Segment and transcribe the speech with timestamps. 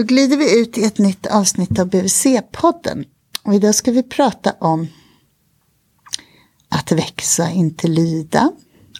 [0.00, 3.04] Då glider vi ut i ett nytt avsnitt av BVC-podden.
[3.42, 4.86] Och idag ska vi prata om
[6.68, 8.52] att växa, inte lyda.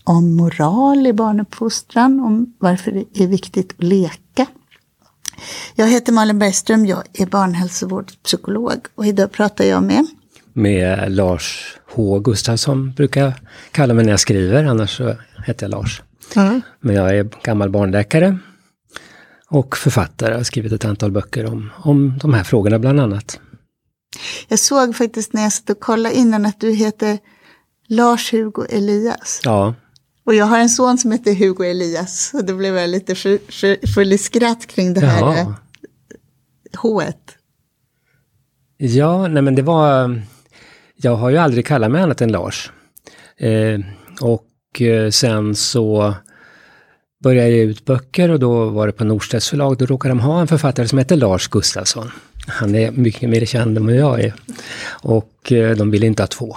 [0.04, 4.46] Om moral i barnuppfostran, om varför det är viktigt att leka.
[5.74, 10.06] Jag heter Malin Bergström, jag är barnhälsovårdspsykolog och idag pratar jag med
[10.52, 13.32] med Lars H Gustafsson brukar jag
[13.70, 16.02] kalla mig när jag skriver, annars så heter jag Lars.
[16.36, 16.60] Mm.
[16.80, 18.38] Men jag är gammal barnläkare
[19.50, 20.30] och författare.
[20.30, 23.40] Jag har skrivit ett antal böcker om, om de här frågorna bland annat.
[24.48, 27.18] Jag såg faktiskt när jag satt och kollade innan att du heter
[27.88, 29.40] Lars-Hugo Elias.
[29.44, 29.74] Ja.
[30.24, 32.30] Och jag har en son som heter Hugo Elias.
[32.34, 33.14] Och då blev jag lite
[33.94, 35.54] full i skratt kring det här Jaha.
[36.76, 37.02] H.
[38.76, 40.20] Ja, nej men det var...
[40.96, 42.72] Jag har ju aldrig kallat mig annat än Lars.
[43.36, 43.80] Eh,
[44.20, 46.14] och eh, sen så
[47.22, 49.78] började jag ge ut böcker och då var det på Norstedts förlag.
[49.78, 52.10] Då råkade de ha en författare som heter Lars Gustafsson.
[52.46, 54.34] Han är mycket mer känd än vad jag är.
[55.02, 56.56] Och eh, de ville inte ha två.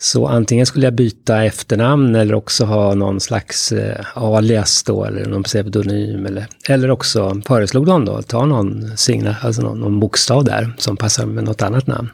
[0.00, 5.26] Så antingen skulle jag byta efternamn eller också ha någon slags eh, alias då, eller
[5.26, 6.26] någon pseudonym.
[6.26, 10.96] Eller, eller också föreslog de då, ta någon, signa, alltså någon, någon bokstav där som
[10.96, 12.08] passar med något annat namn.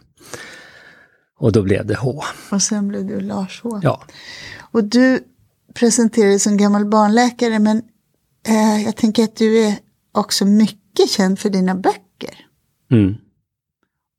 [1.38, 2.22] Och då blev det H.
[2.50, 3.80] Och sen blev du Lars H.
[3.82, 4.02] Ja.
[4.72, 5.20] Och du
[5.74, 7.82] presenterar dig som gammal barnläkare, men
[8.46, 9.78] eh, jag tänker att du är
[10.12, 12.46] också mycket känd för dina böcker.
[12.90, 13.14] Mm.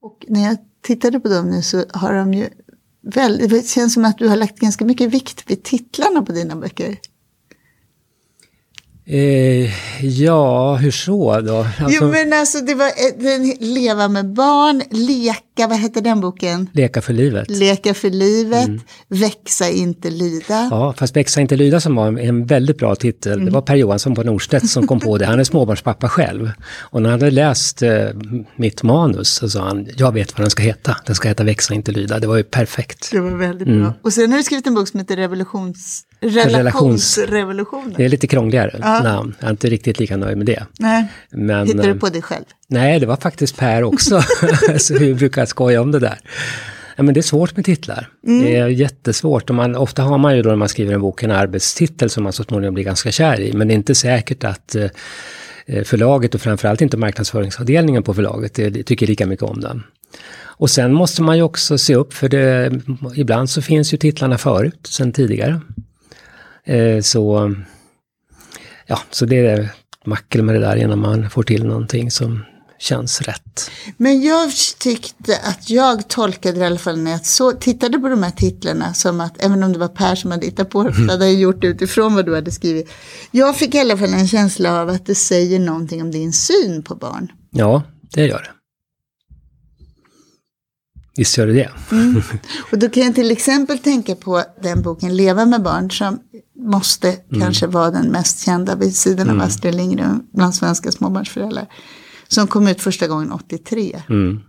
[0.02, 2.50] Och när jag tittade på dem nu så har de ju
[3.02, 6.56] väldigt, det känns som att du har lagt ganska mycket vikt vid titlarna på dina
[6.56, 6.98] böcker.
[9.08, 9.70] Eh,
[10.06, 11.58] ja, hur så då?
[11.58, 12.92] Alltså, jo men alltså det var
[13.24, 16.70] den, Leva med barn, Leka, vad hette den boken?
[16.74, 17.50] Leka för livet.
[17.50, 18.82] Leka för livet, mm.
[19.08, 20.68] Växa inte lyda.
[20.72, 23.34] Ja, fast Växa inte lyda som var en väldigt bra titel.
[23.34, 23.46] Mm.
[23.46, 25.26] Det var Per Johansson på Norstedt som kom på det.
[25.26, 26.52] Han är småbarnspappa själv.
[26.80, 27.92] Och när han hade läst eh,
[28.56, 30.98] mitt manus så sa han, jag vet vad den ska heta.
[31.06, 32.20] Den ska heta Växa inte lyda.
[32.20, 33.10] Det var ju perfekt.
[33.12, 33.82] Det var väldigt mm.
[33.82, 33.94] bra.
[34.02, 37.94] Och sen har du skrivit en bok som heter Revolutions Relationsrevolutionen.
[37.98, 39.04] Det är lite krångligare ja.
[39.04, 39.36] namn.
[39.40, 40.66] Jag är inte riktigt lika nöjd med det.
[40.80, 41.08] Nej.
[41.30, 42.44] Men, Hittade du eh, på det själv?
[42.68, 44.22] Nej, det var faktiskt Per också.
[44.78, 46.20] så vi brukar skoja om det där.
[46.96, 48.10] Ja, men det är svårt med titlar.
[48.28, 48.46] Mm.
[48.46, 49.50] Det är jättesvårt.
[49.50, 52.24] Och man, ofta har man ju då när man skriver en bok en arbetstitel som
[52.24, 53.54] man så småningom blir ganska kär i.
[53.54, 58.84] Men det är inte säkert att eh, förlaget och framförallt inte marknadsföringsavdelningen på förlaget det,
[58.84, 59.84] tycker lika mycket om den.
[60.58, 62.72] Och sen måste man ju också se upp för det,
[63.16, 65.62] ibland så finns ju titlarna förut, sen tidigare.
[66.66, 67.56] Eh, så,
[68.88, 69.70] ja, så det är
[70.06, 72.44] mackel med det där innan man får till någonting som
[72.80, 73.72] känns rätt.
[73.98, 78.10] Men jag tyckte att jag tolkade det i alla fall när jag så, tittade på
[78.10, 80.90] de här titlarna som att, även om det var Per som hade hittat på det,
[80.90, 81.10] mm.
[81.10, 82.90] hade jag gjort det utifrån vad du hade skrivit.
[83.32, 86.84] Jag fick i alla fall en känsla av att det säger någonting om din syn
[86.84, 87.32] på barn.
[87.52, 87.84] Ja,
[88.14, 88.50] det gör det.
[91.18, 91.70] Visst gör det det.
[91.92, 92.22] Mm.
[92.72, 96.20] Och då kan jag till exempel tänka på den boken Leva med barn som
[96.56, 97.42] måste mm.
[97.42, 99.48] kanske vara den mest kända vid sidan av mm.
[99.48, 101.68] Astrid Lindgren bland svenska småbarnsföräldrar.
[102.28, 104.02] Som kom ut första gången 83.
[104.10, 104.40] Mm.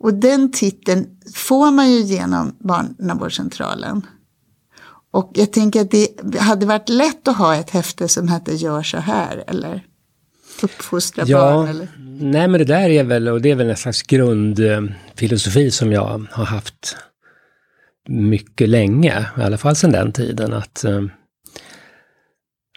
[0.00, 4.06] Och den titeln får man ju genom Barnavårdscentralen.
[5.10, 8.82] Och jag tänker att det hade varit lätt att ha ett häfte som hette Gör
[8.82, 9.86] så här eller
[10.62, 11.88] Uppfostra ja, barn eller?
[12.20, 14.02] Nej men det där är väl, och det är väl en slags
[15.20, 16.96] filosofi som jag har haft
[18.08, 21.02] mycket länge, i alla fall sedan den tiden, att, eh,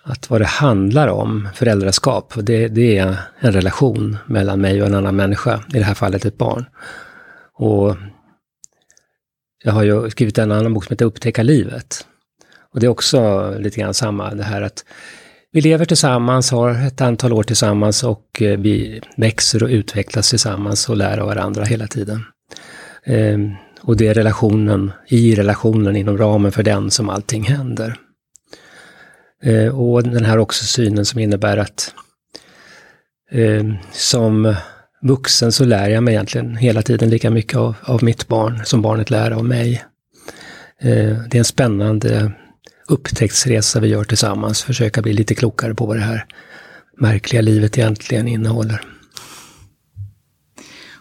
[0.04, 4.96] att vad det handlar om, föräldraskap, det, det är en relation mellan mig och en
[4.96, 6.66] annan människa, i det här fallet ett barn.
[7.54, 7.96] Och
[9.64, 12.08] jag har ju skrivit en annan bok som heter Upptäcka livet.
[12.74, 14.86] Och det är också lite grann samma, det här att
[15.54, 20.90] vi lever tillsammans, har ett antal år tillsammans och eh, vi växer och utvecklas tillsammans
[20.90, 22.26] och lär av varandra hela tiden.
[23.06, 27.96] Ehm, och det är relationen, i relationen, inom ramen för den som allting händer.
[29.44, 31.94] Ehm, och den här också synen som innebär att
[33.32, 34.56] ehm, som
[35.02, 38.82] vuxen så lär jag mig egentligen hela tiden lika mycket av, av mitt barn som
[38.82, 39.84] barnet lär av mig.
[41.30, 42.32] Det är en spännande
[42.88, 46.26] upptäcktsresa vi gör tillsammans, försöka bli lite klokare på vad det här
[46.98, 48.82] märkliga livet egentligen innehåller.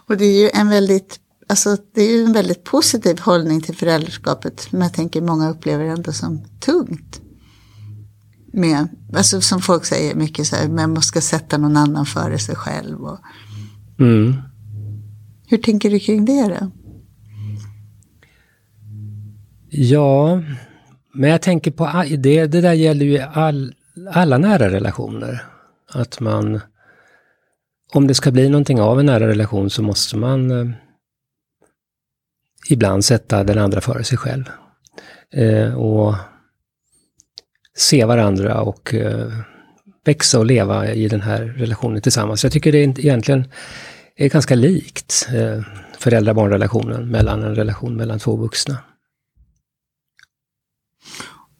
[0.07, 1.19] Och det är ju en väldigt,
[1.49, 5.83] alltså det är ju en väldigt positiv hållning till föräldraskapet, men jag tänker många upplever
[5.85, 7.21] det ändå som tungt.
[8.53, 12.55] Med, alltså som folk säger mycket så här, man måste sätta någon annan före sig
[12.55, 13.01] själv.
[13.01, 13.19] Och...
[13.99, 14.33] Mm.
[15.47, 16.71] Hur tänker du kring det då?
[19.69, 20.43] Ja,
[21.13, 23.73] men jag tänker på, det, det där gäller ju all,
[24.11, 25.45] alla nära relationer.
[25.89, 26.59] Att man
[27.93, 30.75] om det ska bli någonting av en nära relation så måste man eh,
[32.69, 34.43] ibland sätta den andra före sig själv.
[35.33, 36.15] Eh, och
[37.77, 39.31] se varandra och eh,
[40.05, 42.43] växa och leva i den här relationen tillsammans.
[42.43, 43.47] Jag tycker det är egentligen
[44.15, 45.63] är ganska likt eh,
[45.97, 48.77] föräldrar-barn-relationen mellan en relation mellan två vuxna.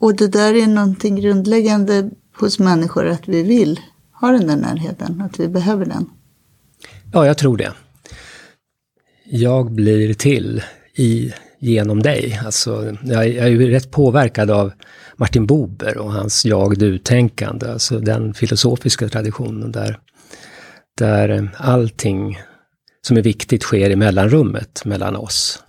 [0.04, 2.10] Och det där är någonting grundläggande
[2.40, 3.80] hos människor att vi vill
[4.12, 6.10] ha den där närheten, att vi behöver den.
[7.14, 7.72] Ja, jag tror det.
[9.26, 10.64] Jag blir till
[10.96, 12.40] i, genom dig.
[12.46, 14.72] Alltså, jag, jag är ju rätt påverkad av
[15.16, 20.00] Martin Buber och hans jag-du-tänkande, alltså den filosofiska traditionen där,
[20.98, 22.40] där allting
[23.02, 25.64] som är viktigt sker i mellanrummet mellan oss.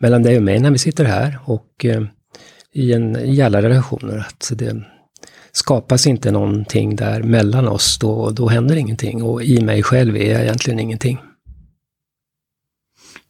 [0.00, 2.02] Mellan dig och mig när vi sitter här och eh,
[2.72, 4.18] i, en, i alla relationer.
[4.18, 4.82] Att det
[5.52, 9.22] skapas inte någonting där mellan oss, då, då händer ingenting.
[9.22, 11.18] Och i mig själv är jag egentligen ingenting.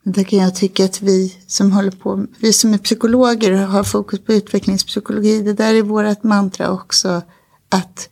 [0.05, 4.21] Där kan jag tycka att vi som håller på, vi som är psykologer har fokus
[4.21, 5.43] på utvecklingspsykologi.
[5.43, 7.23] Det där är vårt mantra också.
[7.69, 8.09] Att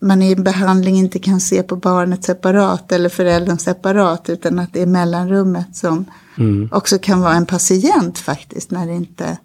[0.00, 4.28] man i en behandling inte kan se på barnet separat eller föräldern separat.
[4.28, 6.04] Utan att det är mellanrummet som
[6.38, 6.68] mm.
[6.72, 8.70] också kan vara en patient faktiskt.
[8.70, 9.38] När det inte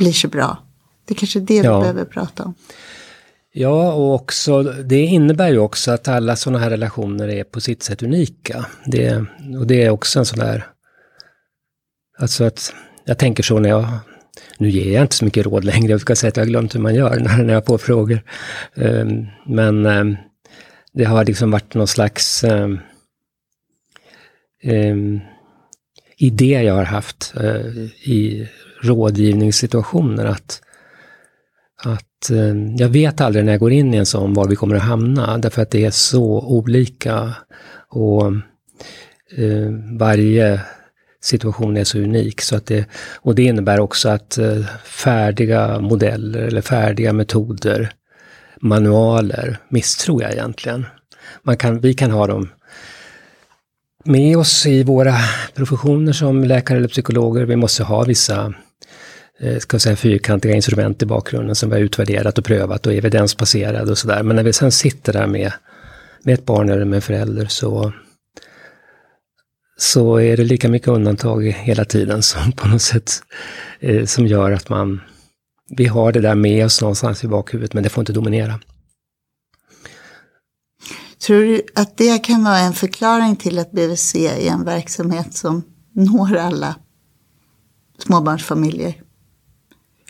[0.00, 0.58] blir så bra.
[1.04, 1.78] Det är kanske är det ja.
[1.78, 2.54] vi behöver prata om.
[3.52, 7.82] Ja, och också, det innebär ju också att alla sådana här relationer är på sitt
[7.82, 8.66] sätt unika.
[8.86, 9.24] Det,
[9.58, 10.66] och det är också en sån där...
[12.18, 12.74] Alltså att
[13.04, 13.88] jag tänker så när jag...
[14.58, 16.74] Nu ger jag inte så mycket råd längre, jag ska säga att jag har glömt
[16.74, 18.22] hur man gör när, när jag får frågor.
[18.74, 20.16] Um, men um,
[20.92, 22.80] det har liksom varit någon slags um,
[26.16, 28.48] idé jag har haft uh, i
[28.82, 30.62] rådgivningssituationer att
[31.82, 34.76] att eh, jag vet aldrig när jag går in i en sån var vi kommer
[34.76, 37.34] att hamna, därför att det är så olika.
[37.88, 38.26] Och
[39.36, 40.60] eh, varje
[41.20, 42.40] situation är så unik.
[42.40, 42.86] Så att det,
[43.16, 47.92] och det innebär också att eh, färdiga modeller eller färdiga metoder,
[48.60, 50.86] manualer, misstror jag egentligen.
[51.42, 52.48] Man kan, vi kan ha dem
[54.04, 55.14] med oss i våra
[55.54, 57.44] professioner som läkare eller psykologer.
[57.44, 58.54] Vi måste ha vissa
[59.42, 63.90] Eh, ska säga, fyrkantiga instrument i bakgrunden som vi har utvärderat och prövat och evidensbaserade
[63.90, 64.22] och sådär.
[64.22, 65.52] Men när vi sen sitter där med,
[66.22, 67.92] med ett barn eller med en förälder så,
[69.78, 73.12] så är det lika mycket undantag hela tiden som på något sätt
[73.80, 75.00] eh, som gör att man,
[75.76, 78.60] vi har det där med oss någonstans i bakhuvudet men det får inte dominera.
[81.26, 85.62] Tror du att det kan vara en förklaring till att BVC är en verksamhet som
[85.94, 86.76] når alla
[87.98, 88.94] småbarnsfamiljer?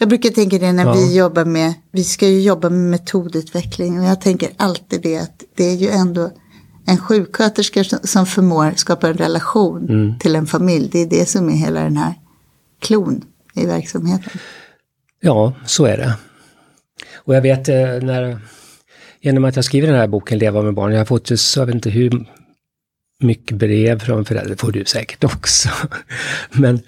[0.00, 0.92] Jag brukar tänka det när ja.
[0.92, 5.44] vi jobbar med, vi ska ju jobba med metodutveckling och jag tänker alltid det att
[5.54, 6.30] det är ju ändå
[6.86, 10.18] en sjuksköterska som förmår skapa en relation mm.
[10.18, 10.88] till en familj.
[10.92, 12.14] Det är det som är hela den här
[12.78, 13.24] klon
[13.54, 14.32] i verksamheten.
[15.20, 16.14] Ja, så är det.
[17.14, 18.40] Och jag vet eh, när,
[19.20, 21.74] genom att jag skriver den här boken Leva med barn, jag har fått, jag vet
[21.74, 22.26] inte hur
[23.20, 25.68] mycket brev från föräldrar, får du säkert också.
[26.52, 26.82] Men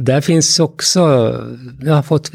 [0.00, 1.00] där finns också,
[1.80, 2.30] jag har fått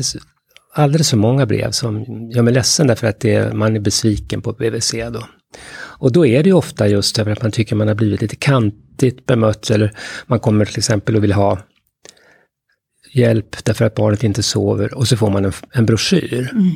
[0.74, 4.54] alldeles för många brev som gör mig ledsen därför att det, man är besviken på
[4.54, 5.28] BVC då.
[5.74, 8.36] Och då är det ju ofta just över att man tycker man har blivit lite
[8.36, 9.94] kantigt bemött eller
[10.28, 11.60] man kommer till exempel och vill ha
[13.14, 16.72] hjälp därför att barnet inte sover och så får man en, en broschyr mm.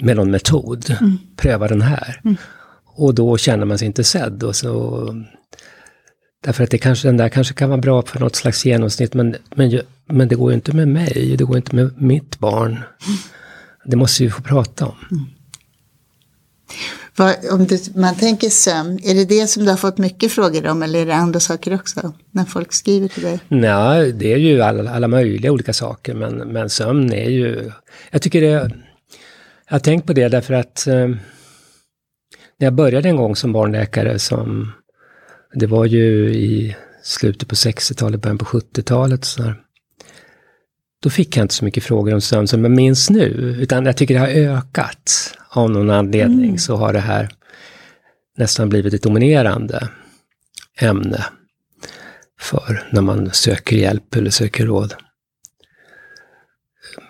[0.00, 0.96] med någon metod.
[1.00, 1.18] Mm.
[1.36, 2.20] Pröva den här.
[2.24, 2.36] Mm.
[2.84, 5.04] Och då känner man sig inte sedd och så
[6.44, 9.36] Därför att det kanske, den där kanske kan vara bra för något slags genomsnitt, men,
[9.54, 12.78] men, men det går ju inte med mig, det går inte med mitt barn.
[13.84, 14.94] Det måste vi få prata om.
[15.10, 15.24] Mm.
[17.16, 20.66] Vad, om du, man tänker sömn, är det det som du har fått mycket frågor
[20.66, 22.12] om eller är det andra saker också?
[22.30, 23.40] När folk skriver till dig?
[23.48, 27.72] Nej, det är ju alla, alla möjliga olika saker, men, men sömn är ju...
[28.10, 28.46] Jag tycker det...
[29.68, 31.08] Jag har tänkt på det därför att eh,
[32.58, 34.72] när jag började en gång som barnläkare som
[35.54, 39.26] det var ju i slutet på 60-talet, början på 70-talet.
[41.02, 43.96] Då fick jag inte så mycket frågor om sömn som jag minns nu, utan jag
[43.96, 45.34] tycker det har ökat.
[45.48, 46.58] Av någon anledning mm.
[46.58, 47.28] så har det här
[48.36, 49.88] nästan blivit ett dominerande
[50.80, 51.24] ämne
[52.40, 54.94] för när man söker hjälp eller söker råd.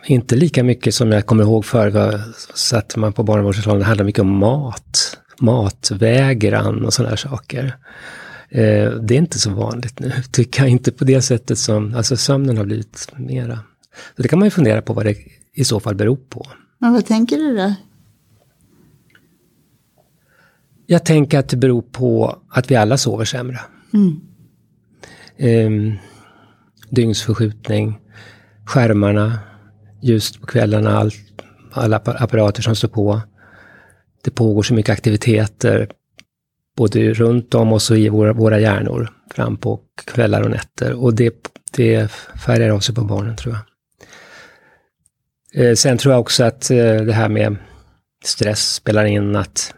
[0.07, 2.21] Inte lika mycket som jag kommer ihåg förr,
[2.55, 7.77] satt man på barnavårdscentralen, det handlade mycket om mat, matvägran och sådana saker.
[8.55, 12.17] Eh, det är inte så vanligt nu, tycker jag inte på det sättet som, alltså
[12.17, 13.59] sömnen har blivit mera.
[14.17, 15.17] Så det kan man ju fundera på vad det
[15.55, 16.47] i så fall beror på.
[16.79, 17.75] Men vad tänker du då?
[20.87, 23.61] Jag tänker att det beror på att vi alla sover sämre.
[23.95, 24.21] Mm.
[25.39, 25.99] Um,
[26.91, 27.99] dygnsförskjutning,
[28.65, 29.39] skärmarna,
[30.03, 31.11] ljust på kvällarna, all,
[31.73, 33.21] alla apparater som står på.
[34.25, 35.89] Det pågår så mycket aktiviteter
[36.77, 40.93] både runt om oss och i våra, våra hjärnor fram på kvällar och nätter.
[40.93, 41.35] Och det,
[41.77, 42.11] det
[42.47, 43.63] färgar av sig på barnen tror jag.
[45.55, 47.57] Eh, sen tror jag också att eh, det här med
[48.25, 49.75] stress spelar in att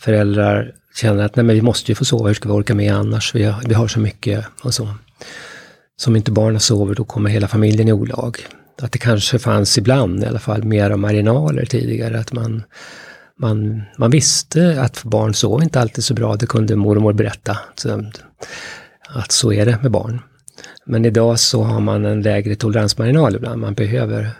[0.00, 2.94] föräldrar känner att nej men vi måste ju få sova, hur ska vi orka med
[2.94, 3.34] annars?
[3.34, 4.88] Vi har, vi har så mycket och så.
[5.96, 8.38] Som inte barnen sover, då kommer hela familjen i olag.
[8.82, 12.62] Att det kanske fanns ibland i alla fall mer marginaler tidigare, att man,
[13.40, 17.58] man, man visste att barn sov inte alltid så bra, det kunde mormor berätta.
[17.74, 18.04] Så,
[19.08, 20.20] att så är det med barn.
[20.84, 23.60] Men idag så har man en lägre toleransmarginal ibland.
[23.60, 24.30] Man behöver,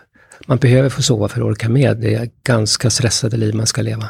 [0.47, 4.09] man behöver få sova för att orka med det ganska stressade liv man ska leva.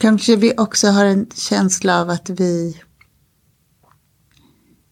[0.00, 2.80] Kanske vi också har en känsla av att vi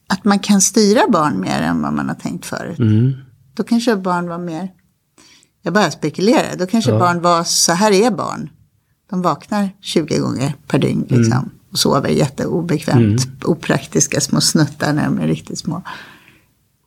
[0.08, 2.78] att man kan styra barn mer än vad man har tänkt förut.
[2.78, 3.12] Mm.
[3.54, 4.68] Då kanske barn var mer,
[5.62, 6.98] jag bara spekulerar, då kanske Ja.
[6.98, 8.50] barn var, så här är barn.
[9.10, 11.32] De vaknar 20 gånger per dygn liksom.
[11.32, 11.50] Mm.
[11.72, 15.82] Och sover jätteobekvämt, opraktiska små snuttar när de är riktigt små.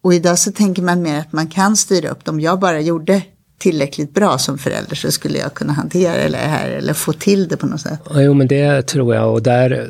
[0.01, 2.39] Och idag så tänker man mer att man kan styra upp dem.
[2.39, 3.21] Jag bara gjorde
[3.57, 7.57] tillräckligt bra som förälder så skulle jag kunna hantera det här eller få till det
[7.57, 7.99] på något sätt.
[8.13, 9.33] Jo, men det tror jag.
[9.33, 9.89] Och där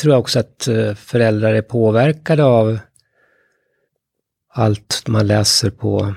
[0.00, 2.78] tror jag också att eh, föräldrar är påverkade av
[4.54, 6.14] allt man läser på,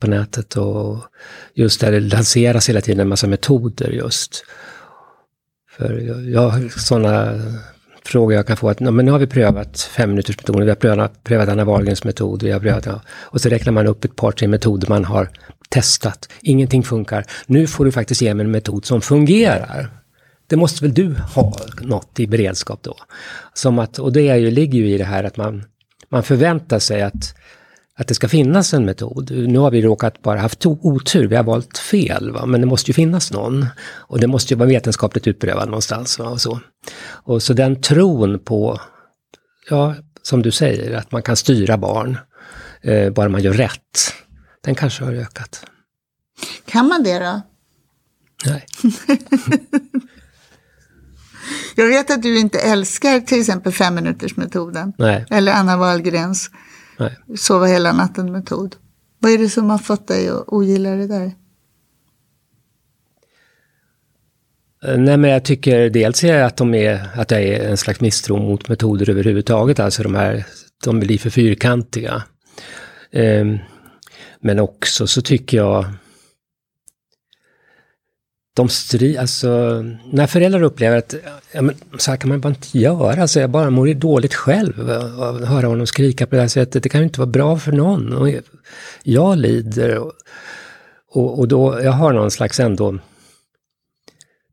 [0.00, 0.98] på nätet och
[1.54, 4.44] just där det lanseras hela tiden en massa metoder just.
[5.70, 7.34] För jag, jag har sådana
[8.04, 10.76] frågor jag kan få att men nu har vi prövat fem minuters metoden, vi har
[10.76, 13.02] prövat, prövat Anna Wahlgrens metod, vi har prövat, ja.
[13.08, 15.28] och så räknar man upp ett par, tre metoder man har
[15.68, 16.28] testat.
[16.40, 17.24] Ingenting funkar.
[17.46, 19.90] Nu får du faktiskt ge mig en metod som fungerar.
[20.46, 22.96] Det måste väl du ha något i beredskap då?
[23.54, 25.64] Som att, och det är ju, ligger ju i det här att man,
[26.08, 27.34] man förväntar sig att,
[27.98, 29.30] att det ska finnas en metod.
[29.30, 32.46] Nu har vi råkat bara haft otur, vi har valt fel, va?
[32.46, 33.66] men det måste ju finnas någon.
[33.80, 36.18] Och det måste ju vara vetenskapligt utprövad någonstans.
[36.18, 36.28] Va?
[36.28, 36.60] Och, så.
[37.00, 38.80] och så den tron på,
[39.70, 42.18] ja, som du säger, att man kan styra barn,
[42.82, 44.14] eh, bara man gör rätt,
[44.64, 45.64] den kanske har ökat.
[46.66, 47.40] Kan man det då?
[48.44, 48.66] Nej.
[51.76, 54.92] Jag vet att du inte älskar till exempel femminutersmetoden.
[54.98, 55.26] Nej.
[55.30, 56.50] Eller Anna Wahlgrens
[56.98, 57.16] Nej.
[57.36, 58.76] sova hela natten-metod.
[59.18, 61.32] Vad är det som har fått dig att ogilla det där?
[64.84, 68.00] Eh, Nej, men jag tycker dels är att, de är, att det är en slags
[68.00, 70.46] misstro mot metoder överhuvudtaget, alltså de här,
[70.84, 72.22] de blir för fyrkantiga.
[73.12, 73.58] Ehm,
[74.40, 75.84] men också så tycker jag,
[78.58, 79.48] de stry, alltså,
[80.10, 81.14] när föräldrar upplever att
[81.52, 84.90] ja, men, så här kan man bara inte göra, alltså, jag bara mår dåligt själv
[85.20, 87.58] av att höra honom skrika på det här sättet, det kan ju inte vara bra
[87.58, 88.12] för någon.
[88.12, 88.28] Och
[89.02, 89.98] jag lider.
[89.98, 90.12] Och,
[91.10, 92.98] och, och då, jag har någon slags ändå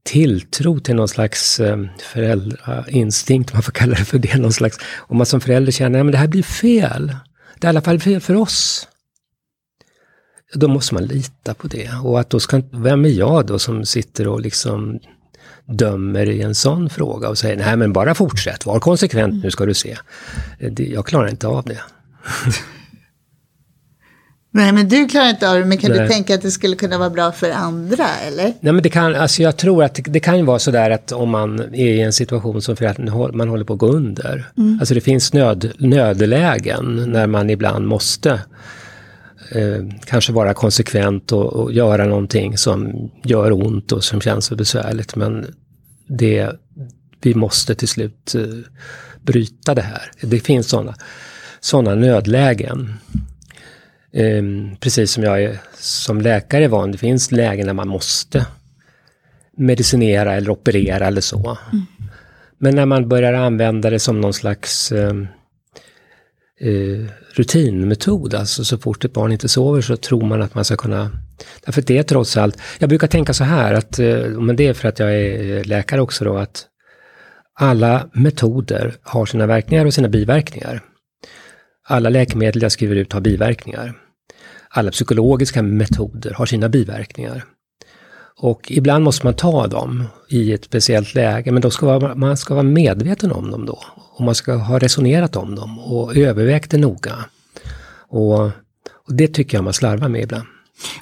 [0.03, 4.77] tilltro till någon slags eh, föräldrainstinkt, om man får kalla det för det, någon slags,
[4.97, 7.15] om man som förälder känner att det här blir fel,
[7.59, 8.87] det är i alla fall fel för oss.
[10.53, 11.89] Då måste man lita på det.
[12.03, 14.99] Och att då ska, vem är jag då som sitter och liksom
[15.65, 19.65] dömer i en sån fråga och säger nej men bara fortsätt, var konsekvent nu ska
[19.65, 19.97] du se.
[20.71, 21.79] Det, jag klarar inte av det.
[24.55, 26.09] Nej, men du klarar inte av det, men kan du Nej.
[26.09, 28.53] tänka att det skulle kunna vara bra för andra, eller?
[28.59, 31.11] Nej men det kan, alltså jag tror att det, det kan ju vara sådär att
[31.11, 32.97] om man är i en situation som för att
[33.35, 34.49] man håller på att gå under.
[34.79, 38.39] Alltså det finns nöd, nödlägen när man ibland måste
[39.51, 44.55] eh, kanske vara konsekvent och, och göra någonting som gör ont och som känns så
[44.55, 45.15] besvärligt.
[45.15, 45.45] Men
[46.07, 46.51] det,
[47.21, 48.43] vi måste till slut eh,
[49.21, 50.11] bryta det här.
[50.21, 50.95] Det finns sådana
[51.59, 52.93] såna nödlägen.
[54.13, 58.45] Ehm, precis som jag är som läkare är van, det finns lägen när man måste
[59.57, 61.57] medicinera eller operera eller så.
[62.57, 65.27] Men när man börjar använda det som någon slags ehm,
[66.61, 70.75] eh, rutinmetod, alltså så fort ett barn inte sover så tror man att man ska
[70.75, 71.11] kunna...
[71.65, 74.73] Därför det är trots allt, jag brukar tänka så här, att, eh, men det är
[74.73, 76.65] för att jag är eh, läkare också då, att
[77.59, 80.81] alla metoder har sina verkningar och sina biverkningar.
[81.87, 83.93] Alla läkemedel jag skriver ut har biverkningar.
[84.69, 87.45] Alla psykologiska metoder har sina biverkningar.
[88.39, 92.37] Och ibland måste man ta dem i ett speciellt läge, men då ska man, man
[92.37, 93.79] ska vara medveten om dem då.
[93.95, 97.25] Och man ska ha resonerat om dem och övervägt det noga.
[98.07, 98.39] Och,
[99.07, 100.45] och det tycker jag man slarvar med ibland.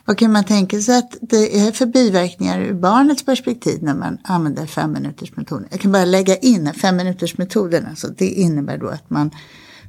[0.06, 4.18] Vad kan man tänka sig att det är för biverkningar ur barnets perspektiv när man
[4.24, 5.68] använder femminutersmetoden?
[5.72, 9.32] Jag kan bara lägga in femminutersmetoden, alltså det innebär då att man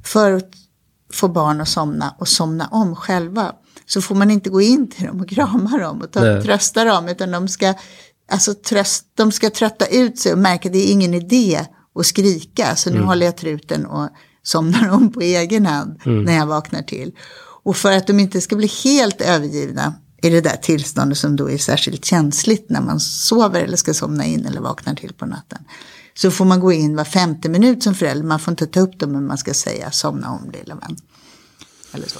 [0.05, 0.57] förut
[1.15, 3.53] få barn att somna och somna om själva
[3.87, 7.09] så får man inte gå in till dem och krama dem och ta, trösta dem
[7.09, 7.75] utan de ska,
[8.31, 11.61] alltså tröst, de ska trötta ut sig och märka att det är ingen idé
[11.95, 13.09] att skrika så nu mm.
[13.09, 14.09] håller jag truten och
[14.43, 16.25] somnar om på egen hand mm.
[16.25, 17.13] när jag vaknar till.
[17.65, 21.51] Och för att de inte ska bli helt övergivna i det där tillståndet som då
[21.51, 25.59] är särskilt känsligt när man sover eller ska somna in eller vaknar till på natten.
[26.17, 28.27] Så får man gå in var femte minut som förälder.
[28.27, 30.97] Man får inte ta upp dem men man ska säga somna om lilla vän.
[31.95, 32.19] Eller så.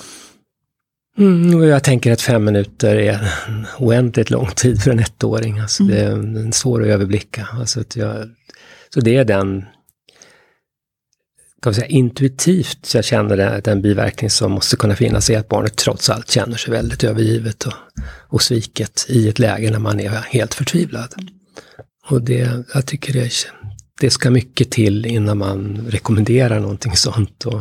[1.19, 5.59] Mm, jag tänker att fem minuter är en oändligt lång tid för en ettåring.
[5.59, 6.35] Alltså mm.
[6.35, 7.49] Det är svår att överblicka.
[7.53, 8.31] Alltså att jag,
[8.95, 9.65] så det är den
[11.65, 15.49] kan säga, intuitivt så jag känner det, den biverkning som måste kunna finnas i att
[15.49, 17.73] barnet trots allt känner sig väldigt övergivet och,
[18.07, 21.15] och sviket i ett läge när man är helt förtvivlad.
[22.07, 23.31] Och det, jag tycker det,
[24.01, 27.47] det ska mycket till innan man rekommenderar någonting sånt.
[27.47, 27.61] Och,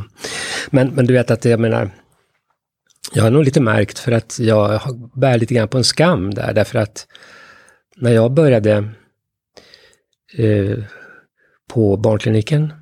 [0.69, 1.91] men, men du vet att jag menar,
[3.13, 4.81] jag har nog lite märkt för att jag
[5.15, 7.07] bär lite grann på en skam där, därför att
[7.95, 8.89] när jag började
[10.37, 10.77] eh,
[11.69, 12.73] på barnkliniken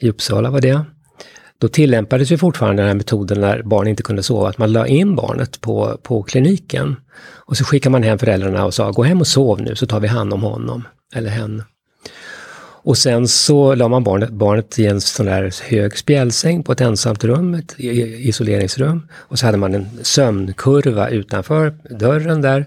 [0.00, 0.84] i Uppsala var det.
[1.58, 4.86] Då tillämpades ju fortfarande den här metoden när barn inte kunde sova, att man la
[4.86, 6.96] in barnet på, på kliniken.
[7.20, 10.00] Och så skickar man hem föräldrarna och sa, gå hem och sov nu så tar
[10.00, 11.64] vi hand om honom eller henne.
[12.88, 16.80] Och sen så la man barnet, barnet i en sån där hög spjälsäng på ett
[16.80, 19.08] ensamt rum, ett isoleringsrum.
[19.12, 22.66] Och så hade man en sömnkurva utanför dörren där.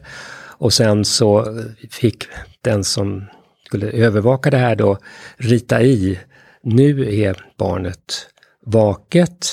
[0.58, 1.60] Och sen så
[1.90, 2.24] fick
[2.62, 3.26] den som
[3.66, 4.98] skulle övervaka det här då
[5.38, 6.20] rita i
[6.64, 8.28] nu är barnet
[8.66, 9.48] vaket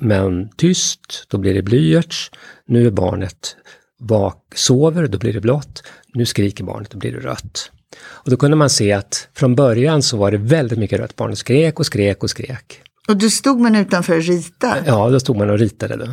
[0.00, 2.30] men tyst, då blir det blyerts.
[2.66, 3.56] Nu är barnet
[3.98, 5.82] vak, sover, då blir det blått.
[6.14, 7.70] Nu skriker barnet, då blir det rött.
[8.00, 11.16] Och då kunde man se att från början så var det väldigt mycket rött.
[11.16, 12.80] Barnet skrek och skrek och skrek.
[13.08, 14.82] Och då stod man utanför och ritade?
[14.86, 15.96] Ja, då stod man och ritade.
[15.96, 16.06] Då.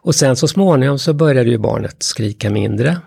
[0.00, 2.98] Och sen så småningom så började ju barnet skrika mindre.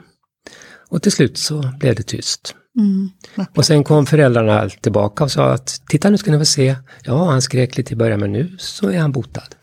[0.89, 2.55] Och till slut så blev det tyst.
[2.79, 3.09] Mm,
[3.55, 6.75] och sen kom föräldrarna tillbaka och sa att titta nu ska ni få se.
[7.03, 9.55] Ja, han skrek lite i början men nu så är han botad.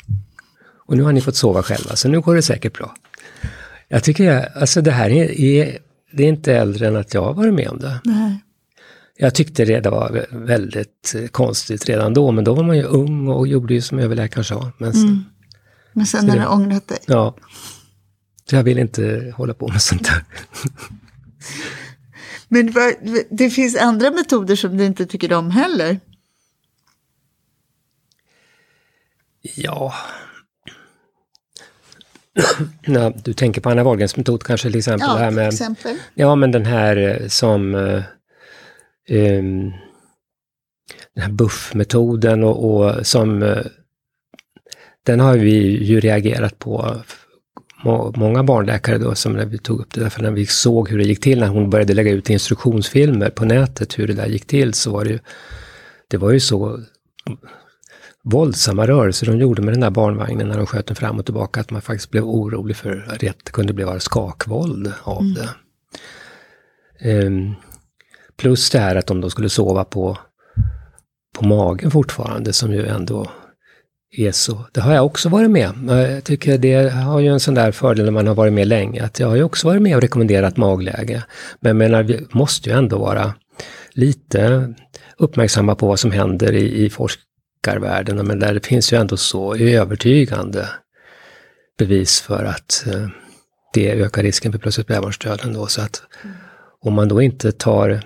[0.87, 2.95] Och nu har ni fått sova själva så nu går det säkert bra.
[3.89, 5.79] Jag tycker, alltså det här är, är,
[6.13, 8.01] det är inte äldre än att jag har varit med om det.
[8.05, 8.45] Nej.
[9.21, 13.49] Jag tyckte det var väldigt konstigt redan då, men då var man ju ung och
[13.49, 14.73] gjorde ju som överläkaren sa.
[14.79, 15.25] Men mm.
[15.93, 16.99] men sen har du ångrat dig?
[17.07, 17.37] Ja.
[18.51, 20.25] Så jag vill inte hålla på med sånt där.
[22.49, 22.75] Men
[23.31, 26.01] det finns andra metoder som du inte tycker om heller?
[29.43, 29.95] Ja.
[32.87, 35.09] ja du tänker på Anna Wahlgrens metod kanske till exempel?
[35.09, 35.97] Ja, det här med, exempel.
[36.15, 39.73] Ja, men den här eh, som um,
[41.15, 43.59] den här buffmetoden och, och som uh,
[45.07, 46.97] den har vi ju reagerat på
[48.17, 51.05] många barnläkare då som när vi tog upp det, därför när vi såg hur det
[51.05, 54.75] gick till när hon började lägga ut instruktionsfilmer på nätet, hur det där gick till,
[54.75, 55.19] så var det ju,
[56.09, 56.81] det var ju så
[58.25, 61.61] våldsamma rörelser de gjorde med den där barnvagnen när de sköt den fram och tillbaka,
[61.61, 65.35] att man faktiskt blev orolig för att det kunde bli skakvåld av mm.
[65.35, 65.49] det.
[67.27, 67.55] Um,
[68.37, 70.19] plus det här att de då skulle sova på,
[71.39, 73.27] på magen fortfarande, som ju ändå
[74.11, 74.65] är så.
[74.73, 75.73] Det har jag också varit med.
[75.89, 79.05] Jag tycker det har ju en sån där fördel när man har varit med länge,
[79.05, 81.25] att jag har ju också varit med och rekommenderat magläge.
[81.61, 83.35] Men jag menar, vi måste ju ändå vara
[83.93, 84.75] lite
[85.17, 86.91] uppmärksamma på vad som händer i, i
[87.69, 90.69] forskarvärlden, men där det finns ju ändå så övertygande
[91.79, 93.09] bevis för att eh,
[93.75, 95.67] det ökar risken för plötsligt spädbarnsdöden ändå.
[95.67, 96.03] så att
[96.85, 98.03] om man då inte tar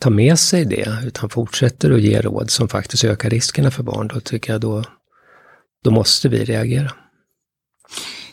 [0.00, 4.08] tar med sig det, utan fortsätter att ge råd som faktiskt ökar riskerna för barn,
[4.08, 4.84] då tycker jag då
[5.84, 6.90] då måste vi reagera.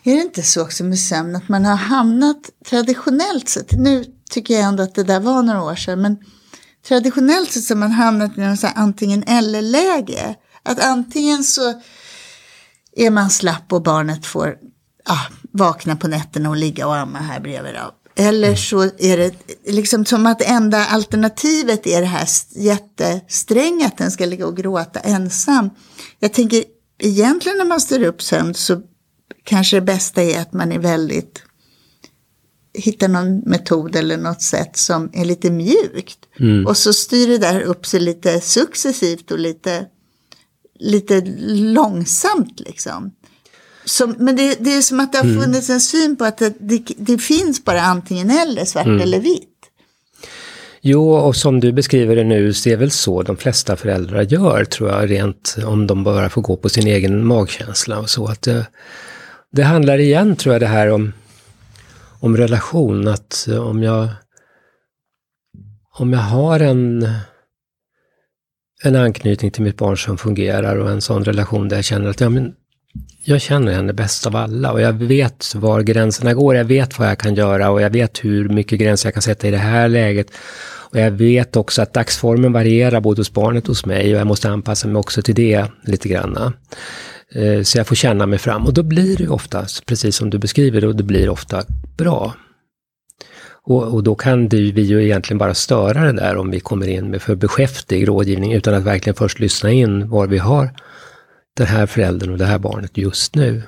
[0.04, 4.54] Är det inte så också med sömn att man har hamnat traditionellt sett, nu tycker
[4.54, 6.18] jag ändå att det där var några år sedan, men
[6.88, 10.36] traditionellt sett så har man hamnat i någon så antingen eller-läge.
[10.64, 11.82] Att antingen så
[12.96, 14.56] är man slapp och barnet får
[15.06, 17.74] ah, vakna på nätterna och ligga och amma här bredvid.
[17.74, 17.92] Då.
[18.16, 18.58] Eller mm.
[18.58, 19.34] så är det
[19.66, 25.00] liksom som att enda alternativet är det här jättesträng att den ska ligga och gråta
[25.00, 25.70] ensam.
[26.20, 26.64] Jag tänker
[27.00, 28.82] egentligen när man styr upp sömn så
[29.44, 31.44] kanske det bästa är att man är väldigt
[32.74, 36.18] hittar någon metod eller något sätt som är lite mjukt.
[36.40, 36.68] Mm.
[36.68, 39.86] Och så styr det där upp sig lite successivt och lite,
[40.80, 43.12] lite långsamt liksom.
[43.86, 45.42] Som, men det, det är som att det har Mm.
[45.42, 49.02] funnits en syn på att det, det, det finns bara antingen eller, svart Mm.
[49.02, 49.48] eller vitt.
[50.82, 54.22] Jo, och som du beskriver det nu, så är det väl så de flesta föräldrar
[54.22, 58.28] gör, tror jag, rent om de bara får gå på sin egen magkänsla och så.
[58.28, 58.66] Att det,
[59.52, 61.14] det handlar igen, tror jag, det här om,
[62.22, 64.08] om relation, att eh, om jag,
[66.00, 67.08] om jag har en,
[68.84, 72.22] en anknytning till mitt barn som fungerar och en sån relation där jag känner att
[72.22, 72.54] ja, men,
[73.24, 77.10] jag känner henne bäst av alla och jag vet var gränserna går, jag vet vad
[77.10, 79.88] jag kan göra och jag vet hur mycket gränser jag kan sätta i det här
[79.88, 80.28] läget.
[80.92, 84.28] Och jag vet också att dagsformen varierar både hos barnet och hos mig och jag
[84.28, 86.54] måste anpassa mig också till det lite grann.
[87.36, 90.38] Eh, Så jag får känna mig fram och då blir det oftast, precis som du
[90.38, 91.64] beskriver, och det blir ofta
[91.98, 92.34] bra.
[93.64, 96.88] Och, och då kan det, vi ju egentligen bara störa det där om vi kommer
[96.88, 100.70] in med för beskäftig rådgivning utan att verkligen först lyssna in var vi har
[101.58, 103.64] den här föräldern och det här barnet just nu.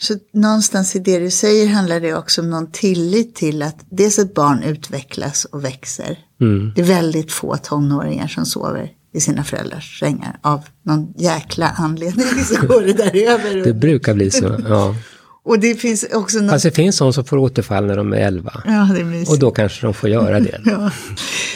[0.00, 4.18] Så någonstans i det du säger handlar det också om någon tillit till att dels
[4.18, 6.18] ett barn utvecklas och växer.
[6.40, 6.72] Mm.
[6.74, 10.38] Det är väldigt få tonåringar som sover i sina föräldrars sängar.
[10.42, 13.64] Av någon jäkla anledning så går det där över.
[13.64, 14.94] Det brukar bli så, ja.
[15.44, 16.50] Och det finns också något...
[16.50, 18.62] Fast det finns de som får återfall när de är 11.
[18.66, 19.30] Ja, det är mysigt.
[19.30, 20.60] Och då kanske de får göra det.
[20.64, 20.90] Ja.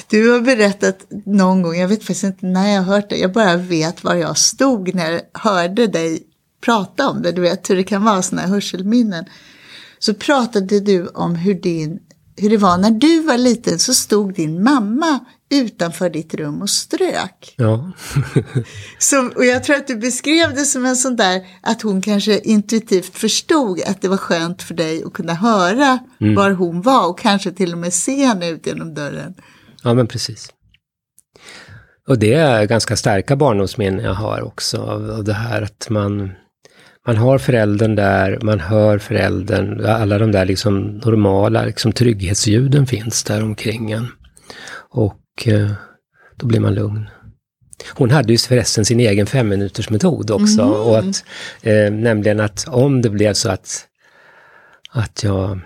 [0.08, 3.32] Du har berättat någon gång, jag vet faktiskt inte när jag har hört det, jag
[3.32, 6.22] bara vet var jag stod när jag hörde dig
[6.64, 7.32] prata om det.
[7.32, 9.24] Du vet hur det kan vara, sådana här hörselminnen.
[9.98, 11.98] Så pratade du om hur, din,
[12.36, 15.20] hur det var när du var liten så stod din mamma
[15.50, 17.54] utanför ditt rum och strök.
[17.56, 17.92] Ja.
[18.98, 22.38] Som, och jag tror att du beskrev det som en sån där, att hon kanske
[22.38, 27.18] intuitivt förstod att det var skönt för dig att kunna höra var hon var och
[27.18, 29.34] kanske till och med se henne ut genom dörren.
[29.82, 30.48] Ja, men precis.
[32.08, 36.32] Och det är ganska starka barndomsminnen jag har också av av det här att man,
[37.06, 43.24] man har föräldern där, man hör föräldern, alla de där liksom normala liksom trygghetsljuden finns
[43.24, 44.06] där omkring en.
[44.90, 45.70] Och eh,
[46.36, 47.08] då blir man lugn.
[47.94, 50.62] Hon hade ju förresten sin egen femminutersmetod också.
[50.62, 51.24] Och att,
[51.62, 53.86] eh, nämligen att om det blev så att,
[54.90, 55.60] att jag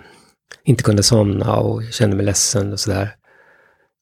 [0.63, 3.15] inte kunde somna och kände mig ledsen och sådär,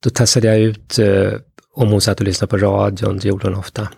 [0.04, 1.34] då tassade jag ut, eh,
[1.76, 3.90] om hon satt och lyssnade på radion, det gjorde hon ofta,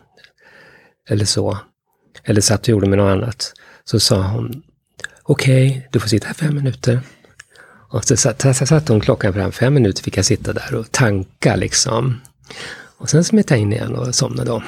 [1.10, 1.58] eller så,
[2.24, 4.64] eller satt och gjorde med något annat, så sa hon,
[5.24, 7.00] okej, du får sitta här fem minuter.
[7.90, 10.92] Och så satt, så satt hon klockan fram, fem minuter fick jag sitta där och
[10.92, 12.22] tanka liksom.
[12.98, 14.64] Och sen smet jag in igen och somnade om.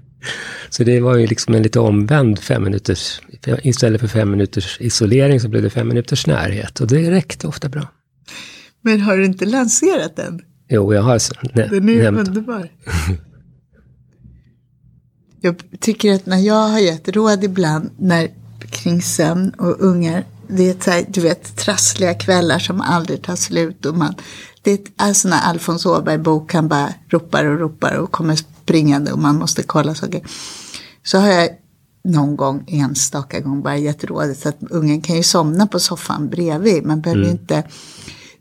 [0.70, 3.20] så det var ju liksom en lite omvänd fem minuters,
[3.62, 6.80] istället för fem minuters isolering så blev det fem minuters närhet.
[6.80, 7.88] Och det räckte ofta bra.
[8.82, 10.40] Men har du inte lanserat den?
[10.68, 11.20] Jo, jag har
[11.56, 12.68] nä- Den är ju underbar.
[15.44, 18.30] Jag tycker att när jag har gett råd ibland när,
[18.70, 23.86] kring sömn och ungar, det är här, du vet trassliga kvällar som aldrig tar slut.
[23.86, 24.14] Och man,
[24.62, 29.18] det är alltså när Alfons Åberg-bok, han bara ropar och ropar och kommer springande och
[29.18, 30.22] man måste kolla saker.
[31.02, 31.48] Så har jag
[32.04, 36.28] någon gång, enstaka gång, bara gett rådet så att ungen kan ju somna på soffan
[36.28, 36.84] bredvid.
[36.84, 37.62] Man behöver ju inte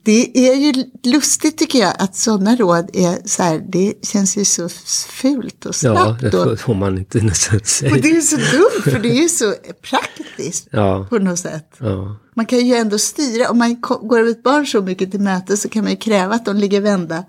[0.06, 4.46] det är ju lustigt tycker jag att sådana råd är så här, det känns ju
[4.46, 4.70] så
[5.10, 6.22] fult och Ja, snabbt.
[6.22, 7.96] det och, får, man inte nästan och säga.
[8.02, 11.76] det är ju så dumt för det är ju så praktiskt Ja, på något sätt.
[11.78, 15.58] ja, Man kan ju ändå styra, om man går ett barn så mycket till möte
[15.58, 17.26] så kan man ju kräva att de ligger vända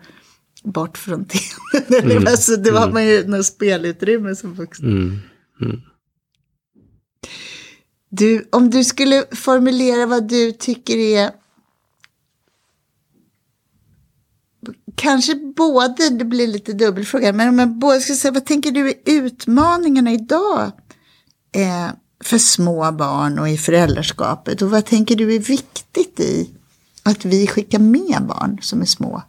[0.65, 2.03] bort från tvn.
[2.11, 2.27] Mm.
[2.27, 4.87] alltså, då har man ju något spelutrymme som vuxen.
[5.61, 5.81] mm.
[8.11, 11.31] Du, om du skulle formulera vad du tycker är
[15.05, 18.89] Kanske både, det blir lite dubbelfråga, men om jag både ska säga, vad tänker du
[18.89, 20.73] är utmaningarna idag
[21.55, 21.89] eh,
[22.25, 24.63] för små barn och i föräldraskapet?
[24.63, 26.51] Och vad tänker du är viktigt i
[27.03, 29.23] att vi skickar med barn som är små?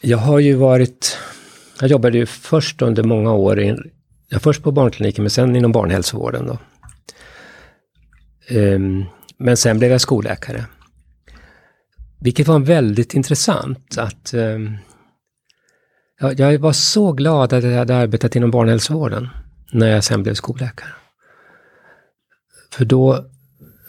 [0.00, 1.18] Jag har ju varit,
[1.80, 3.76] jag jobbade ju först under många år, i,
[4.28, 6.58] ja, först på barnkliniken men sen inom barnhälsovården då.
[8.56, 9.04] Um,
[9.36, 10.64] men sen blev jag skolläkare.
[12.22, 14.76] Vilket var väldigt intressant att ehm,
[16.36, 19.28] jag var så glad att jag hade arbetat inom barnhälsovården
[19.72, 20.88] när jag sen blev skolläkare.
[22.70, 23.24] För då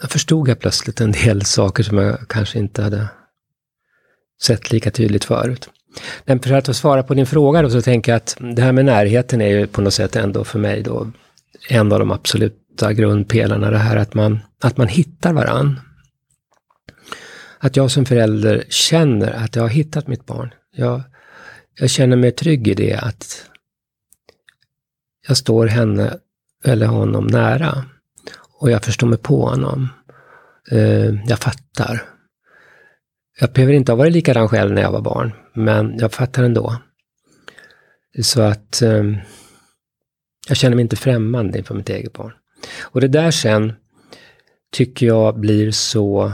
[0.08, 3.08] förstod jag plötsligt en del saker som jag kanske inte hade
[4.42, 5.68] sett lika tydligt förut.
[6.24, 8.84] Men för att svara på din fråga då, så tänker jag att det här med
[8.84, 11.10] närheten är ju på något sätt ändå för mig då
[11.68, 13.70] en av de absoluta grundpelarna.
[13.70, 15.80] Det här att man, att man hittar varann.
[17.64, 20.54] Att jag som förälder känner att jag har hittat mitt barn.
[20.76, 21.02] Jag,
[21.80, 23.50] jag känner mig trygg i det att
[25.28, 26.18] jag står henne
[26.64, 27.84] eller honom nära.
[28.60, 29.88] Och jag förstår mig på honom.
[30.70, 32.02] Eh, jag fattar.
[33.40, 36.76] Jag behöver inte ha varit likadan själv när jag var barn, men jag fattar ändå.
[38.22, 39.04] Så att eh,
[40.48, 42.32] jag känner mig inte främmande inför mitt eget barn.
[42.82, 43.72] Och det där sen
[44.72, 46.32] tycker jag blir så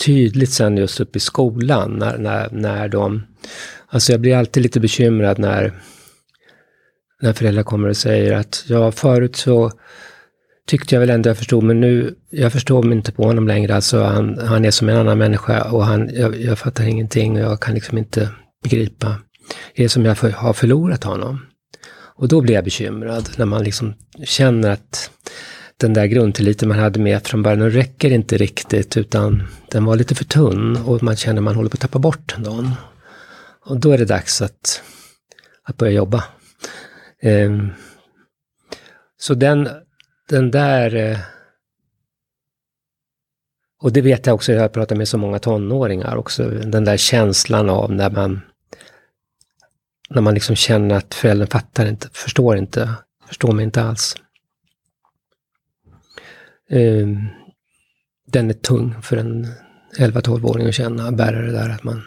[0.00, 3.22] tydligt sen just uppe i skolan när, när, när de...
[3.88, 5.72] Alltså jag blir alltid lite bekymrad när,
[7.22, 9.72] när föräldrar kommer och säger att ja, förut så
[10.66, 13.74] tyckte jag väl ändå jag förstod, men nu, jag förstår mig inte på honom längre.
[13.74, 17.50] Alltså han, han är som en annan människa och han, jag, jag fattar ingenting och
[17.50, 18.28] jag kan liksom inte
[18.62, 19.16] begripa.
[19.76, 21.46] Det är som jag för, har förlorat honom.
[22.16, 25.10] Och då blir jag bekymrad när man liksom känner att
[25.84, 29.96] den där grundtilliten man hade med från början, den räcker inte riktigt utan den var
[29.96, 32.70] lite för tunn och man känner att man håller på att tappa bort någon.
[33.66, 34.82] Och då är det dags att,
[35.62, 36.24] att börja jobba.
[37.22, 37.72] Um,
[39.16, 39.68] så den,
[40.28, 40.94] den där...
[40.94, 41.18] Eh,
[43.82, 46.96] och det vet jag också, jag har pratat med så många tonåringar också, den där
[46.96, 48.40] känslan av när man
[50.10, 52.94] när man liksom känner att föräldern fattar inte, förstår inte,
[53.28, 54.16] förstår mig inte alls
[56.70, 57.08] eh,
[58.26, 59.46] den är tung för en
[59.98, 62.02] 11-12-åring att känna, bära det där att man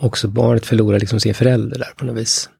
[0.00, 2.50] också barnet förlorar liksom sin förälder där på något vis.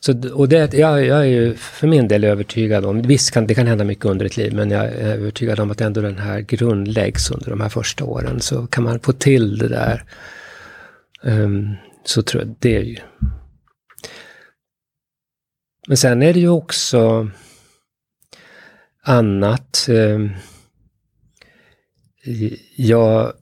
[0.00, 3.54] Så, och det, jag, jag är ju för min del övertygad om, visst kan det
[3.54, 6.40] kan hända mycket under ett liv, men jag är övertygad om att ändå den här
[6.40, 8.40] grundläggs under de här första åren.
[8.40, 10.04] Så kan man få till det där,
[11.22, 12.96] um, så tror jag det är ju...
[15.88, 17.30] Men sen är det ju också
[19.08, 19.86] annat.
[19.88, 20.30] Ehm,
[22.76, 23.32] jag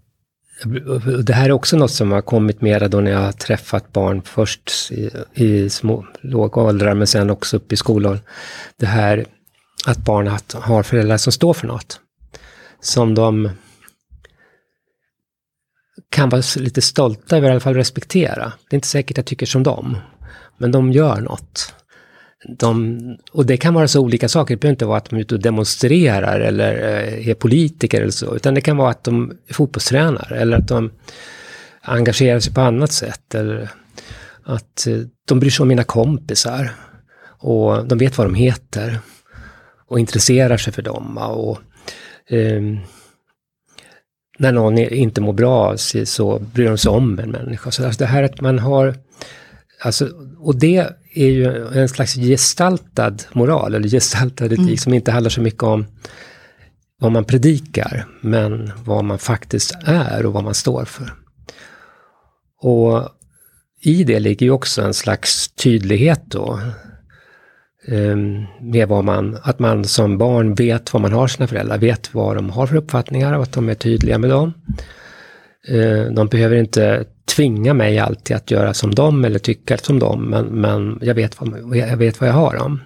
[1.23, 4.23] det här är också något som har kommit mera då när jag har träffat barn
[4.23, 8.23] först i, i små, låga åldrar men sen också upp i skolåldern.
[8.77, 9.25] Det här
[9.87, 12.01] att barn har föräldrar som står för något.
[12.81, 13.51] Som de
[16.11, 18.53] kan vara lite stolta över, i alla fall respektera.
[18.71, 19.97] Det är inte säkert jag tycker som dem.
[20.59, 21.75] Men de gör något
[22.45, 23.01] de,
[23.33, 25.35] och det kan vara så olika saker, det behöver inte vara att de är ute
[25.35, 29.55] och demonstrerar eller eh, är politiker eller så, utan det kan vara att de är
[29.55, 30.91] fotbollstränare eller att de
[31.87, 33.35] engagerar sig på annat sätt.
[33.35, 33.71] Eller
[34.43, 36.71] att eh, de bryr sig om mina kompisar
[37.39, 38.99] och de vet vad de heter
[39.87, 41.19] och intresserar sig för dem.
[41.19, 41.59] Och,
[42.35, 42.63] eh,
[44.39, 47.71] när någon inte mår bra så bryr de sig om en människa.
[47.71, 48.95] Så alltså det här att man har,
[49.83, 54.77] alltså, och det är ju en slags gestaltad moral, eller gestaltad etik, mm.
[54.77, 55.87] som inte handlar så mycket om
[57.01, 61.13] vad man predikar, men vad man faktiskt är och vad man står för.
[62.61, 63.09] Och
[63.81, 66.61] i det ligger ju också en slags tydlighet då,
[67.89, 72.15] ehm, med vad man, att man som barn vet vad man har sina föräldrar, vet
[72.15, 74.53] vad de har för uppfattningar och att de är tydliga med dem.
[75.69, 80.23] Eh, de behöver inte tvinga mig alltid att göra som dem eller tycka som dem,
[80.23, 82.81] men, men jag, vet vad, jag vet vad jag har dem.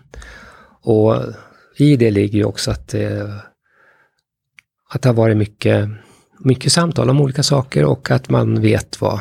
[0.82, 1.16] Och
[1.76, 3.34] i det ligger ju också att, det,
[4.90, 5.88] att det har varit mycket,
[6.38, 9.20] mycket samtal om olika saker och att man vet vad,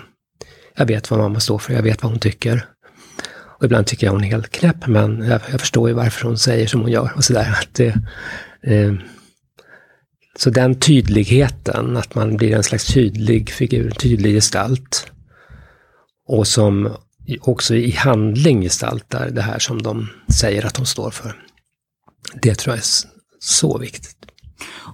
[0.76, 2.65] jag vet vad mamma står för, jag vet vad hon tycker.
[3.60, 6.38] Och ibland tycker jag hon är helt knäpp, men jag, jag förstår ju varför hon
[6.38, 7.56] säger som hon gör och sådär.
[8.62, 8.93] eh,
[10.39, 15.06] så den tydligheten, att man blir en slags tydlig figur, tydlig gestalt.
[16.28, 16.95] Och som
[17.41, 21.36] också i handling gestaltar det här som de säger att de står för.
[22.41, 22.88] Det tror jag är
[23.39, 24.17] så viktigt.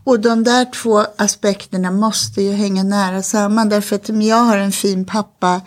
[0.03, 3.69] Och de där två aspekterna måste ju hänga nära samman.
[3.69, 5.61] Därför att om jag har en fin pappa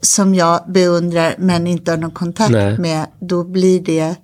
[0.00, 2.78] som jag beundrar men inte har någon kontakt Nej.
[2.78, 4.16] med, då blir det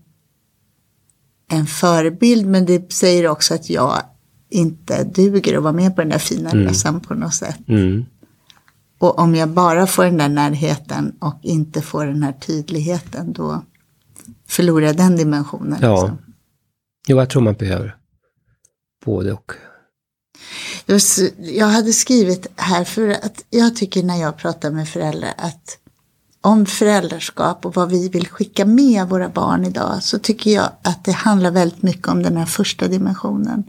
[1.50, 2.46] en förebild.
[2.46, 4.02] Men det säger också att jag
[4.50, 6.68] inte duger att vara med på den där fina mm.
[6.68, 7.68] resan på något sätt.
[7.68, 8.04] Mm.
[8.98, 13.62] Och om jag bara får den där närheten och inte får den här tydligheten då
[14.48, 15.78] förlorar jag den dimensionen.
[15.82, 16.18] Ja, liksom.
[17.08, 17.96] jo jag tror man behöver
[19.04, 19.52] både och.
[21.38, 25.78] Jag hade skrivit här för att jag tycker när jag pratar med föräldrar att
[26.40, 31.04] om föräldraskap och vad vi vill skicka med våra barn idag så tycker jag att
[31.04, 33.64] det handlar väldigt mycket om den här första dimensionen.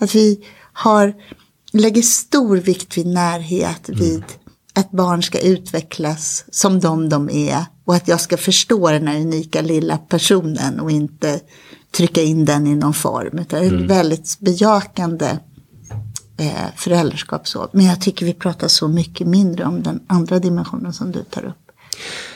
[0.00, 1.14] Att vi har,
[1.72, 4.00] lägger stor vikt vid närhet, mm.
[4.00, 4.24] vid
[4.74, 9.20] att barn ska utvecklas som de de är och att jag ska förstå den här
[9.20, 11.40] unika lilla personen och inte
[11.90, 13.38] trycka in den i någon form.
[13.38, 13.84] Utan mm.
[13.84, 15.38] ett väldigt bejakande
[16.38, 17.48] eh, föräldraskap.
[17.48, 17.68] Så.
[17.72, 21.44] Men jag tycker vi pratar så mycket mindre om den andra dimensionen som du tar
[21.44, 21.56] upp.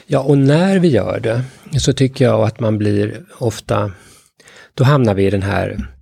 [0.06, 1.44] Ja, och när vi gör det
[1.80, 3.92] så tycker jag att man blir ofta,
[4.74, 5.93] då hamnar vi i den här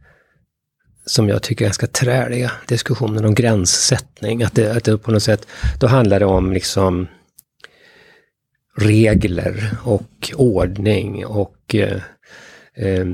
[1.06, 4.42] som jag tycker är ganska träliga diskussionen om gränssättning.
[4.42, 5.46] Att det, att det på något sätt,
[5.80, 7.06] då handlar det om liksom
[8.76, 12.00] regler och ordning och eh,
[12.74, 13.06] eh,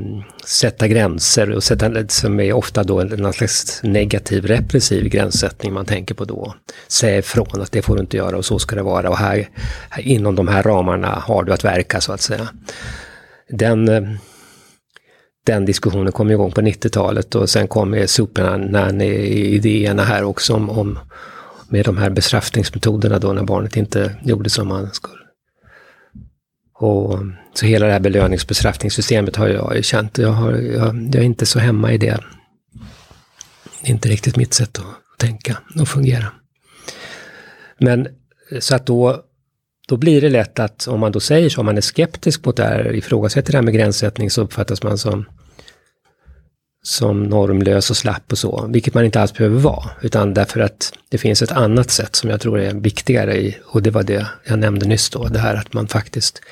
[0.44, 6.14] sätta gränser och sätta, som är ofta då en slags negativ repressiv gränssättning man tänker
[6.14, 6.54] på då.
[6.88, 9.48] Säg ifrån att det får du inte göra och så ska det vara och här,
[9.90, 12.48] här inom de här ramarna har du att verka så att säga.
[13.48, 14.02] Den, eh,
[15.48, 20.98] den diskussionen kom igång på 90-talet och sen kom Supernanny-idéerna här också om, om
[21.68, 25.22] med de här bestraffningsmetoderna då när barnet inte gjorde som man skulle.
[26.74, 27.18] Och,
[27.54, 30.18] så hela det här belöningsbestraffningssystemet har jag ju känt.
[30.18, 32.18] Jag, har, jag, jag är inte så hemma i det.
[33.82, 36.26] Det är inte riktigt mitt sätt att tänka och fungera.
[37.78, 38.08] Men
[38.60, 39.22] så att då,
[39.88, 42.56] då blir det lätt att om man då säger så, om man är skeptisk mot
[42.56, 45.24] det här, ifrågasätter det här med gränssättning så uppfattas man som
[46.88, 50.92] som normlös och slapp och så, vilket man inte alls behöver vara, utan därför att
[51.08, 54.26] det finns ett annat sätt som jag tror är viktigare i, och det var det
[54.44, 56.42] jag nämnde nyss då, det här att man faktiskt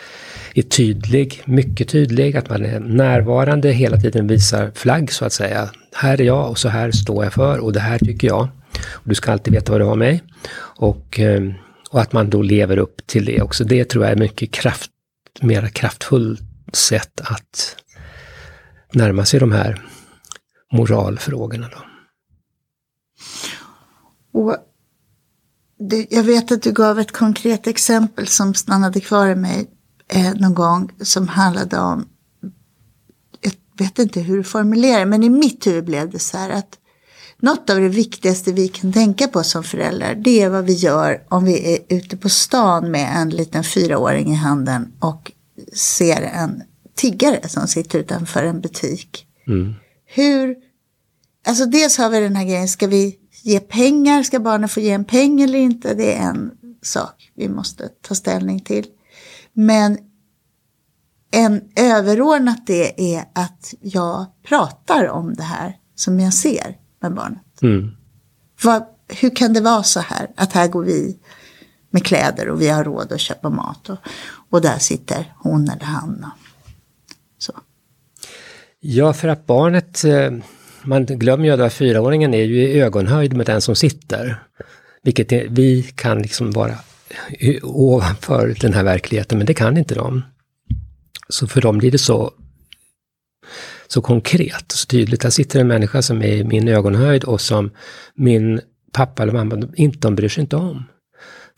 [0.55, 5.71] är tydlig, mycket tydlig, att man är närvarande, hela tiden visar flagg så att säga.
[5.95, 8.49] Här är jag och så här står jag för och det här tycker jag.
[8.93, 10.23] Och du ska alltid veta vad du har mig.
[10.59, 11.43] Och, eh,
[11.91, 13.65] och att man då lever upp till det också.
[13.65, 14.91] Det tror jag är mycket kraft,
[15.41, 16.41] mera kraftfullt
[16.73, 17.77] sätt att
[18.93, 19.83] närma sig de här
[20.73, 21.69] moralfrågorna.
[21.69, 21.79] Då.
[24.41, 24.57] Och
[25.79, 29.71] det, jag vet att du gav ett konkret exempel som stannade kvar i mig
[30.09, 32.09] eh, någon gång som handlade om,
[33.41, 36.79] jag vet inte hur du formulerar men i mitt huvud blev det så här att
[37.39, 41.23] något av det viktigaste vi kan tänka på som föräldrar det är vad vi gör
[41.29, 45.33] om vi är ute på stan med en liten fyraåring i handen och
[45.75, 46.63] ser en
[46.95, 49.27] tiggare som sitter utanför en butik.
[49.47, 49.75] Mm.
[50.17, 50.57] Hur,
[51.47, 54.91] alltså dels har vi den här grejen, ska vi ge pengar, ska barnen få ge
[54.91, 55.95] en peng eller inte?
[55.95, 56.51] Det är en
[56.83, 58.87] sak vi måste ta ställning till.
[59.53, 59.99] Men
[61.31, 67.63] en överordnat det är att jag pratar om det här som jag ser med barnet.
[67.63, 67.91] Mm.
[68.63, 70.31] Vad, hur kan det vara så här?
[70.37, 71.19] Att här går vi
[71.91, 73.89] med kläder och vi har råd att köpa mat.
[73.89, 73.99] Och,
[74.51, 76.19] och där sitter hon eller han.
[76.21, 76.46] Så.
[78.89, 80.33] Ja, för att barnet, eh,
[80.83, 84.43] man glömmer ju att fyraåringen är ju i ögonhöjd med den som sitter.
[85.03, 86.75] Vilket är, vi kan liksom vara
[87.63, 90.23] ovanför den här verkligheten, men det kan inte de.
[91.29, 92.33] Så för dem blir det så,
[93.87, 95.23] så konkret och så tydligt.
[95.23, 97.71] Här sitter en människa som är i min ögonhöjd och som
[98.15, 98.61] min
[98.93, 100.85] pappa eller mamma inte de bryr sig inte om.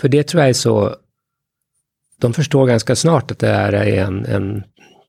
[0.01, 0.97] För det tror jag är så,
[2.21, 4.63] de förstår ganska snart att det här är en, en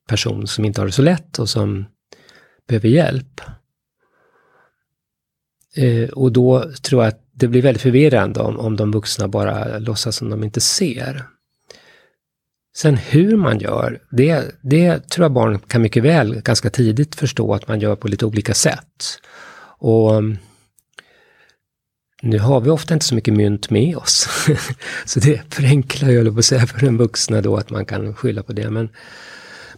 [0.07, 1.85] person som inte har det så lätt och som
[2.69, 3.41] behöver hjälp.
[5.75, 9.79] Eh, och då tror jag att det blir väldigt förvirrande om, om de vuxna bara
[9.79, 11.23] låtsas som de inte ser.
[12.75, 17.53] Sen hur man gör, det, det tror jag barn kan mycket väl ganska tidigt förstå
[17.53, 19.19] att man gör på lite olika sätt.
[19.79, 20.23] Och
[22.21, 24.27] nu har vi ofta inte så mycket mynt med oss.
[25.05, 28.43] så det förenklar jag på att säga för den vuxna då att man kan skylla
[28.43, 28.69] på det.
[28.69, 28.89] Men,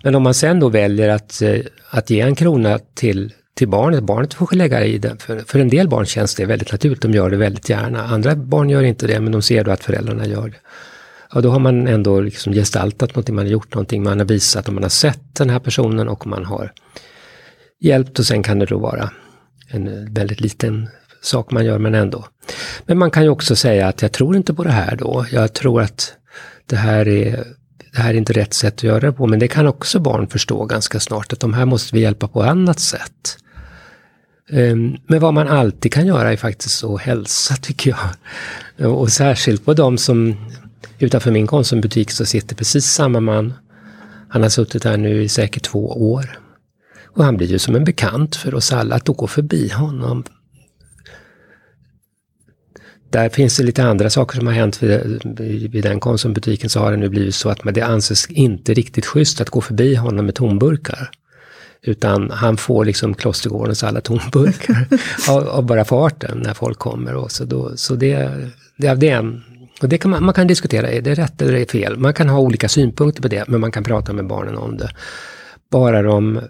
[0.03, 1.59] men om man sen då väljer att, eh,
[1.89, 4.03] att ge en krona till till barnet.
[4.03, 7.11] Barnet får lägga i den, För, för en del barn känns det väldigt naturligt, de
[7.11, 8.03] gör det väldigt gärna.
[8.03, 10.57] Andra barn gör inte det, men de ser då att föräldrarna gör det.
[11.33, 14.67] Ja, då har man ändå liksom gestaltat någonting, man har gjort någonting, man har visat
[14.67, 16.71] och man har sett den här personen och man har
[17.79, 19.09] hjälpt och sen kan det då vara
[19.67, 20.89] en eh, väldigt liten
[21.21, 22.25] sak man gör, men ändå.
[22.85, 25.25] Men man kan ju också säga att jag tror inte på det här då.
[25.31, 26.13] Jag tror att
[26.65, 27.45] det här är
[27.93, 30.27] det här är inte rätt sätt att göra det på, men det kan också barn
[30.27, 33.37] förstå ganska snart, att de här måste vi hjälpa på annat sätt.
[34.49, 37.95] Ehm, men vad man alltid kan göra är faktiskt att hälsa, tycker
[38.77, 38.91] jag.
[38.91, 40.35] Och särskilt på de som,
[40.99, 43.53] utanför min Konsumbutik så sitter precis samma man.
[44.29, 46.39] Han har suttit här nu i säkert två år.
[47.15, 50.23] Och han blir ju som en bekant för oss alla, att då gå förbi honom.
[53.11, 56.91] Där finns det lite andra saker som har hänt vid, vid den Konsumbutiken så har
[56.91, 60.35] det nu blivit så att det anses inte riktigt schysst att gå förbi honom med
[60.35, 61.09] tomburkar.
[61.81, 64.87] Utan han får liksom Klostergårdens alla tomburkar
[65.29, 67.15] av, av, bara farten när folk kommer.
[67.15, 68.29] Och så då, så det,
[68.77, 69.43] det, det är en,
[69.81, 71.97] och det kan man, man kan diskutera, är det rätt eller är det fel?
[71.97, 74.89] Man kan ha olika synpunkter på det, men man kan prata med barnen om det.
[75.71, 76.41] Bara de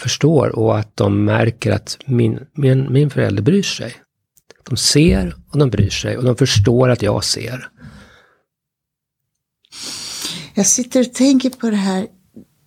[0.00, 3.94] förstår och att de märker att min, min, min förälder bryr sig.
[4.68, 7.70] De ser och de bryr sig och de förstår att jag ser.
[10.54, 12.06] Jag sitter och tänker på det här,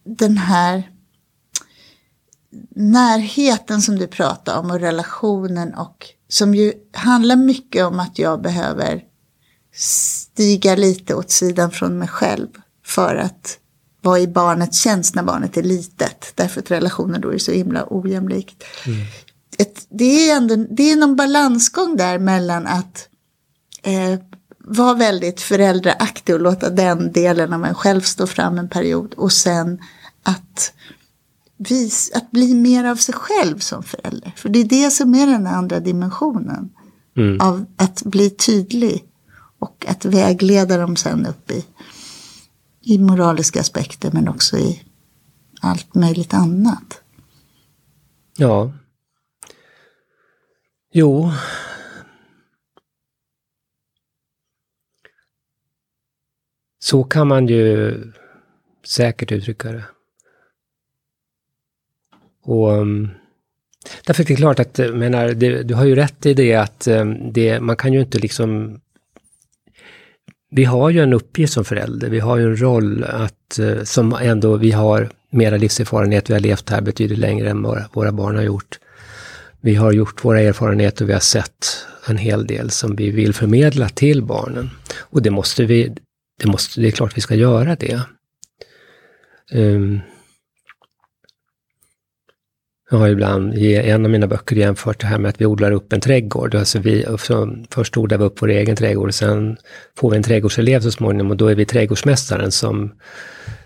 [0.06, 0.91] den här
[2.76, 8.41] närheten som du pratar om och relationen och som ju handlar mycket om att jag
[8.41, 9.04] behöver
[9.74, 12.47] stiga lite åt sidan från mig själv
[12.86, 13.58] för att
[14.02, 16.34] vara i barnets tjänst när barnet är litet.
[16.36, 18.64] Därför att relationen då är så himla ojämlikt.
[18.86, 18.99] Mm.
[19.58, 23.10] Ett, det, är ändå, det är någon balansgång där mellan att
[23.84, 24.20] eh,
[24.58, 29.32] vara väldigt föräldraaktig och låta den delen av en själv stå fram en period och
[29.32, 29.80] sen
[30.24, 30.74] att,
[31.58, 34.34] vis, att bli mer av sig själv som förälder.
[34.36, 36.70] För det är det som är den andra dimensionen
[37.18, 37.41] mm.
[37.41, 39.04] av att bli tydlig
[39.60, 41.66] och att vägleda dem sen upp i,
[42.82, 44.84] i moraliska aspekter men också i
[45.62, 47.02] allt möjligt annat.
[48.38, 48.72] Ja.
[50.94, 51.32] Jo,
[56.84, 57.94] Så kan man ju
[58.86, 59.84] säkert uttrycka det.
[62.44, 63.10] Och um,
[64.06, 66.88] därför är det klart att, eh, menar, det, du har ju rätt i det att
[66.88, 68.82] um, det, man kan ju inte liksom
[70.50, 74.14] vi har ju en uppgift som förälder, vi har ju en roll att, uh, som
[74.14, 78.36] ändå vi har mera livserfarenhet, vi har levt här betydligt längre än våra, våra barn
[78.36, 78.80] har gjort.
[79.62, 83.34] Vi har gjort våra erfarenheter och vi har sett en hel del som vi vill
[83.34, 84.70] förmedla till barnen.
[84.99, 85.95] Och det måste vi,
[86.43, 88.01] det, måste, det är klart vi ska göra det.
[89.53, 90.01] Um,
[92.91, 95.72] jag har ibland i en av mina böcker jämfört det här med att vi odlar
[95.72, 96.55] upp en trädgård.
[96.55, 97.05] Alltså vi,
[97.70, 99.57] först odlar vi upp vår egen trädgård och sen
[99.97, 102.91] får vi en trädgårdselev så småningom och då är vi trädgårdsmästaren som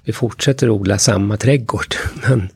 [0.03, 1.95] vi fortsätter odla samma trädgård.
[2.27, 2.49] Men,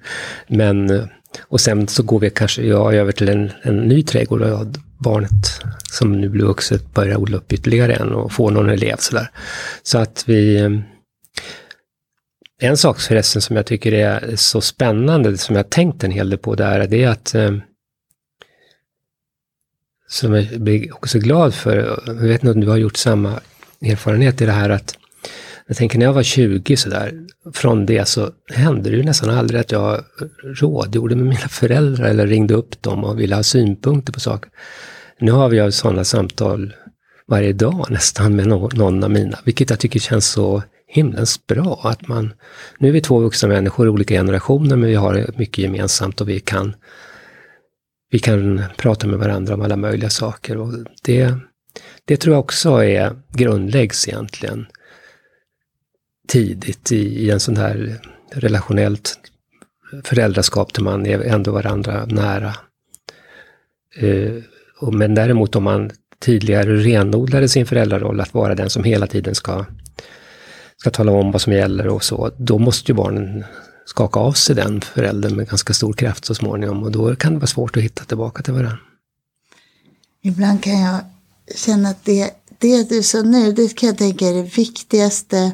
[0.48, 1.10] men,
[1.40, 4.66] och sen så går vi kanske ja, över till en, en ny trädgård och
[4.98, 5.62] barnet
[5.92, 9.32] som nu blir vuxet börjar odla upp ytterligare en och får någon elev sådär.
[9.84, 10.58] Så att vi...
[10.58, 10.70] Eh,
[12.62, 16.40] en sak förresten som jag tycker är så spännande, som jag tänkt en hel del
[16.40, 17.52] på där, det är att eh,
[20.08, 23.40] som jag blir också glad för, jag vet inte om du har gjort samma
[23.82, 24.98] erfarenhet i det här att
[25.70, 27.14] jag tänker när jag var 20 sådär,
[27.54, 30.04] från det så hände det ju nästan aldrig att jag
[30.44, 34.52] rådgjorde med mina föräldrar eller ringde upp dem och ville ha synpunkter på saker.
[35.20, 36.74] Nu har vi sådana samtal
[37.28, 41.82] varje dag nästan med någon av mina, vilket jag tycker känns så himlens bra.
[41.84, 42.34] Att man,
[42.78, 46.30] nu är vi två vuxna människor i olika generationer, men vi har mycket gemensamt och
[46.30, 46.76] vi kan,
[48.12, 50.58] vi kan prata med varandra om alla möjliga saker.
[50.58, 51.34] Och det,
[52.06, 54.66] det tror jag också är grundläggs egentligen
[56.30, 58.00] tidigt i, i en sån här
[58.32, 59.18] relationellt
[60.04, 62.56] föräldraskap där man är ändå varandra nära.
[63.96, 64.44] Eh,
[64.80, 69.36] och, men däremot om man tidigare renodlade sin föräldraroll att vara den som hela tiden
[69.36, 69.66] ska,
[70.78, 73.44] ska tala om vad som gäller och så, då måste ju barnen
[73.86, 77.40] skaka av sig den föräldern med ganska stor kraft så småningom och då kan det
[77.40, 78.80] vara svårt att hitta tillbaka till varandra.
[80.22, 81.00] Ibland kan jag
[81.56, 85.52] känna att det, det du sa nu, det kan jag tänka är det viktigaste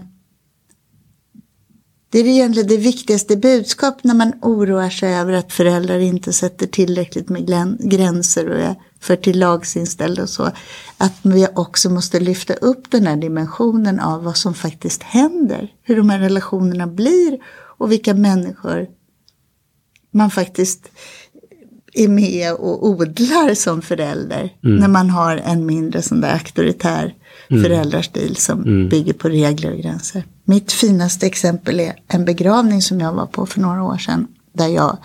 [2.16, 6.68] det är egentligen det viktigaste budskap när man oroar sig över att föräldrar inte sätter
[6.68, 7.48] tillräckligt med
[7.80, 10.52] gränser och är för till lagsinställda och så.
[10.98, 15.74] Att vi också måste lyfta upp den här dimensionen av vad som faktiskt händer.
[15.84, 17.40] Hur de här relationerna blir
[17.78, 18.88] och vilka människor
[20.12, 20.92] man faktiskt
[21.94, 24.54] är med och odlar som förälder.
[24.64, 24.78] Mm.
[24.78, 27.16] När man har en mindre sån där auktoritär
[27.50, 27.64] mm.
[27.64, 28.90] föräldrarstil som mm.
[28.90, 30.24] bygger på regler och gränser.
[30.46, 34.28] Mitt finaste exempel är en begravning som jag var på för några år sedan.
[34.54, 34.98] Där jag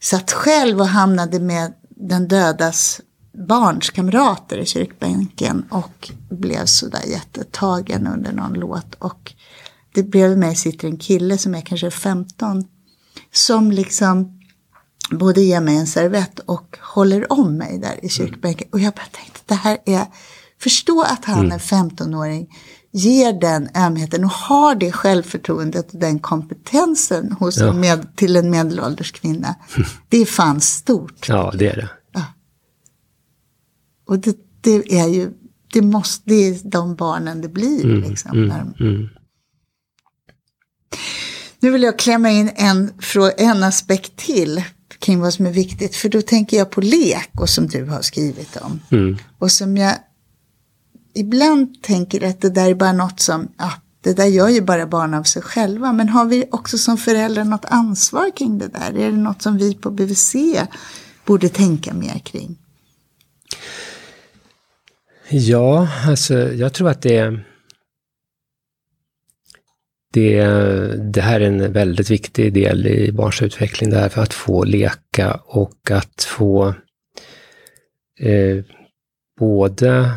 [0.00, 3.00] satt själv och hamnade med den dödas
[3.48, 8.94] barns kamrater i kyrkbänken och blev sådär jättetagen under någon låt.
[8.94, 9.34] Och
[9.94, 12.64] det bredvid mig sitter en kille som är kanske 15
[13.32, 14.40] som liksom
[15.10, 18.68] både ger mig en servett och håller om mig där i kyrkbänken.
[18.72, 20.06] Och jag bara tänkte, det här är,
[20.60, 21.52] förstå att han mm.
[21.52, 22.56] är 15-åring,
[22.96, 27.68] ger den ömheten och har det självförtroendet och den kompetensen hos ja.
[27.68, 29.54] en med, till en medelålders kvinna.
[30.08, 31.28] Det är fan stort.
[31.28, 31.88] Ja, det är det.
[32.12, 32.24] Ja.
[34.06, 35.30] Och det, det, är ju,
[35.72, 37.84] det, måste, det är de barnen det blir.
[37.84, 38.84] Mm, liksom, mm, de...
[38.84, 39.08] mm.
[41.60, 42.92] Nu vill jag klämma in en,
[43.36, 44.64] en aspekt till
[44.98, 45.96] kring vad som är viktigt.
[45.96, 48.80] För då tänker jag på lek och som du har skrivit om.
[48.90, 49.16] Mm.
[49.38, 49.94] Och som jag
[51.14, 54.86] ibland tänker att det där är bara något som, ja, det där gör ju bara
[54.86, 55.92] barn av sig själva.
[55.92, 58.98] Men har vi också som föräldrar något ansvar kring det där?
[58.98, 60.34] Är det något som vi på BVC
[61.24, 62.58] borde tänka mer kring?
[65.28, 67.44] Ja, alltså jag tror att det är
[70.12, 70.46] det,
[71.12, 74.64] det här är en väldigt viktig del i barns utveckling, det här för att få
[74.64, 76.74] leka och att få
[78.20, 78.64] eh,
[79.38, 80.10] både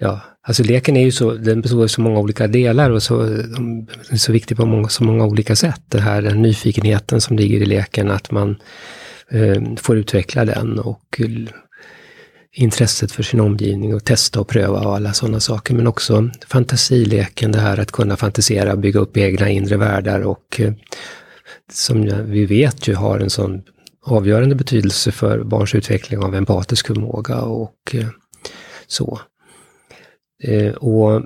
[0.00, 3.22] Ja, alltså leken är ju så, den består av så många olika delar och så,
[3.22, 5.82] den är så viktig på många, så många olika sätt.
[5.88, 8.56] Det här den nyfikenheten som ligger i leken, att man
[9.30, 11.28] eh, får utveckla den och eh,
[12.52, 15.74] intresset för sin omgivning och testa och pröva och alla sådana saker.
[15.74, 20.72] Men också fantasileken, det här att kunna fantisera, bygga upp egna inre världar och eh,
[21.72, 23.62] som vi vet ju har en sån
[24.06, 28.08] avgörande betydelse för barns utveckling av empatisk förmåga och eh,
[28.86, 29.20] så.
[30.42, 31.22] Eh, och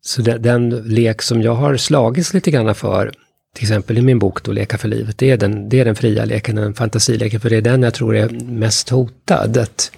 [0.00, 3.12] så den, den, lek som jag har slagits lite grann för,
[3.54, 5.96] till exempel i min bok då, Leka för livet, det är den, det är den
[5.96, 9.56] fria leken, den fantasileken, för det är den jag tror är mest hotad.
[9.56, 9.92] Att,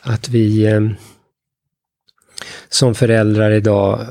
[0.00, 0.80] att vi eh,
[2.68, 4.06] som föräldrar idag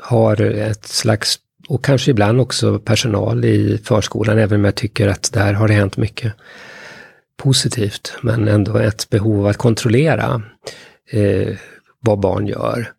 [0.00, 1.38] har ett slags,
[1.68, 5.74] och kanske ibland också personal i förskolan, även om jag tycker att där har det
[5.74, 6.32] hänt mycket
[7.36, 10.42] positivt, men ändå ett behov av att kontrollera
[11.12, 11.56] eh,
[12.00, 12.92] vad barn gör.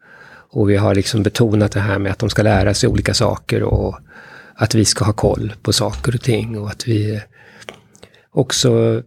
[0.50, 3.64] Och vi har liksom betonat det här med att de ska lära sig olika saker
[3.64, 4.00] och
[4.56, 7.22] att vi ska ha koll på saker och ting och att vi eh,
[8.32, 9.02] också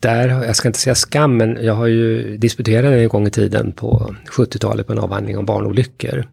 [0.00, 3.72] där, jag ska inte säga skam, men jag har ju disputerat en gång i tiden
[3.72, 6.26] på 70-talet på en avhandling om barnolyckor.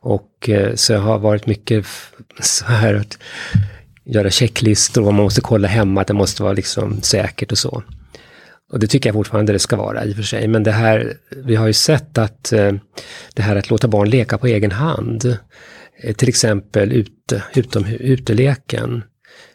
[0.00, 1.86] Och eh, så jag har varit mycket
[2.40, 3.18] så här att
[4.04, 7.82] göra checklistor, vad man måste kolla hemma, att det måste vara liksom säkert och så.
[8.72, 10.48] Och det tycker jag fortfarande det ska vara i och för sig.
[10.48, 12.72] Men det här, vi har ju sett att eh,
[13.34, 15.36] det här att låta barn leka på egen hand,
[16.02, 19.02] eh, till exempel ute, utom uteleken.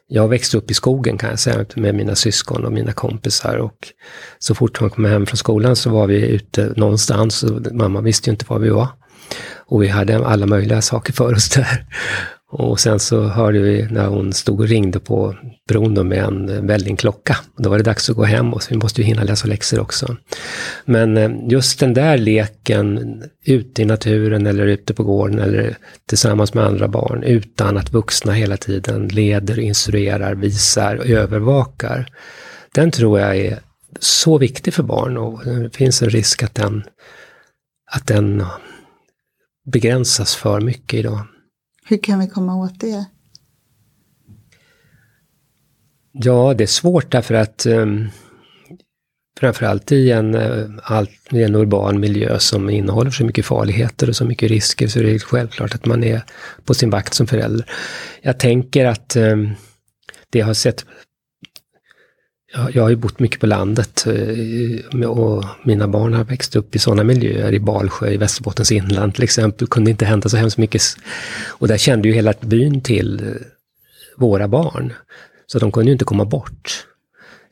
[0.07, 3.77] Jag växte upp i skogen kan jag säga med mina syskon och mina kompisar och
[4.39, 8.29] så fort man kom hem från skolan så var vi ute någonstans och mamma visste
[8.29, 8.87] ju inte var vi var.
[9.67, 11.85] Och vi hade alla möjliga saker för oss där.
[12.49, 15.35] Och sen så hörde vi när hon stod och ringde på
[15.67, 17.37] bron med en vällingklocka.
[17.57, 19.79] Då var det dags att gå hem och så vi måste ju hinna läsa läxor
[19.79, 20.17] också.
[20.85, 26.53] Men eh, just den där leken ute i naturen eller ute på gården eller tillsammans
[26.53, 32.07] med andra barn utan att vuxna hela tiden leder, instruerar, visar och övervakar.
[32.73, 33.59] Den tror jag är
[33.99, 36.83] så viktig för barn och det finns en risk att den,
[37.91, 38.43] att den
[39.71, 41.27] begränsas för mycket idag.
[41.85, 43.05] Hur kan vi komma åt det?
[46.11, 48.07] Ja, det är svårt därför att um,
[49.39, 54.15] framförallt i en, uh, all, i en urban miljö som innehåller så mycket farligheter och
[54.15, 56.21] så mycket risker så är det självklart att man är
[56.65, 57.69] på sin vakt som förälder.
[58.21, 59.55] Jag tänker att um,
[60.29, 60.85] det har sett
[62.53, 66.79] jag har ju bott mycket på landet eh, och mina barn har växt upp i
[66.79, 69.67] sådana miljöer, i Balsjö i Västerbottens inland till exempel.
[69.67, 70.81] Det kunde inte hända så hemskt mycket.
[71.47, 73.33] Och där kände ju hela byn till eh,
[74.17, 74.93] våra barn.
[75.47, 76.85] Så de kunde ju inte komma bort.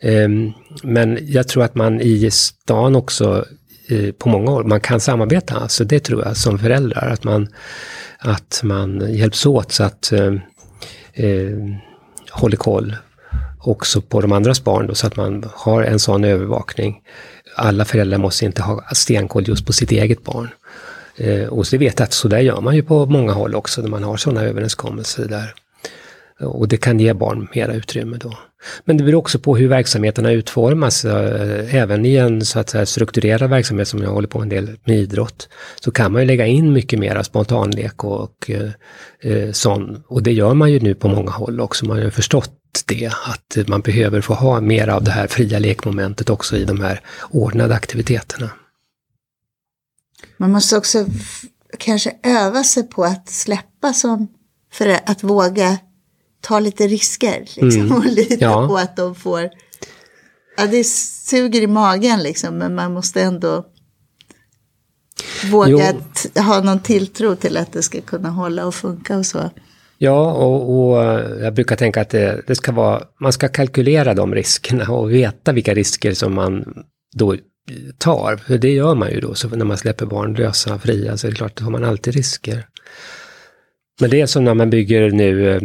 [0.02, 0.52] Ehm,
[0.84, 3.46] men jag tror att man i stan också
[3.90, 7.48] eh, på många håll, man kan samarbeta, alltså det tror jag som föräldrar, att man,
[8.20, 10.34] att man hjälps åt så att eh,
[12.32, 12.96] håller koll
[13.68, 17.02] också på de andras barn då, så att man har en sån övervakning.
[17.56, 20.50] Alla föräldrar måste inte ha stenkoll just på sitt eget barn.
[21.18, 23.82] Eh, och så vet jag att så där gör man ju på många håll också,
[23.82, 25.54] när man har sådana överenskommelser där.
[26.40, 28.38] Och det kan ge barn mera utrymme då.
[28.86, 31.06] Men det beror också på hur verksamheterna utformas.
[31.06, 34.78] Eh, även i en så att säga, strukturerad verksamhet som jag håller på en del
[34.84, 35.50] med idrott,
[35.82, 38.70] så kan man ju lägga in mycket mera spontanlek och, och eh,
[39.22, 40.04] eh, sån.
[40.08, 41.86] Och det gör man ju nu på många håll också.
[41.86, 42.52] Man har ju förstått
[42.86, 46.82] det, att man behöver få ha mer av det här fria lekmomentet också i de
[46.82, 48.50] här ordnade aktiviteterna.
[50.38, 51.06] Man måste också
[51.80, 54.28] kanske öva sig på att släppa som,
[54.72, 55.78] för att våga
[56.46, 57.92] ta lite risker liksom, mm.
[57.92, 58.68] och lita ja.
[58.68, 59.50] på att de får...
[60.58, 63.66] Ja, det suger i magen liksom, men man måste ändå
[65.52, 65.94] våga
[66.36, 69.50] ha någon tilltro till att det ska kunna hålla och funka och så.
[69.98, 71.04] Ja, och, och,
[71.42, 75.52] jag brukar tänka att det, det, ska vara, man ska kalkylera de riskerna och veta
[75.52, 76.84] vilka risker som man
[77.16, 77.36] då
[77.98, 78.38] tar.
[78.38, 81.32] För det gör man ju då, så när man släpper barn lösa, fria, så är
[81.32, 82.68] det klart, att har man alltid risker.
[84.02, 85.62] Men det är som när man bygger nu eh,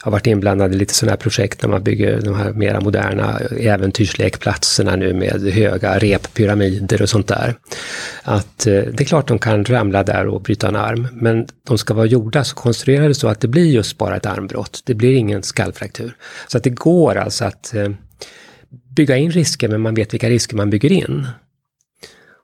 [0.00, 3.38] har varit inblandad i lite sådana här projekt när man bygger de här mera moderna
[3.60, 7.54] äventyrslekplatserna nu med höga reppyramider och sånt där.
[8.22, 11.78] Att eh, det är klart de kan ramla där och bryta en arm, men de
[11.78, 14.82] ska vara gjorda så konstruerade så att det blir just bara ett armbrott.
[14.84, 16.16] Det blir ingen skallfraktur.
[16.48, 17.90] Så att det går alltså att eh,
[18.96, 21.26] bygga in risker, men man vet vilka risker man bygger in.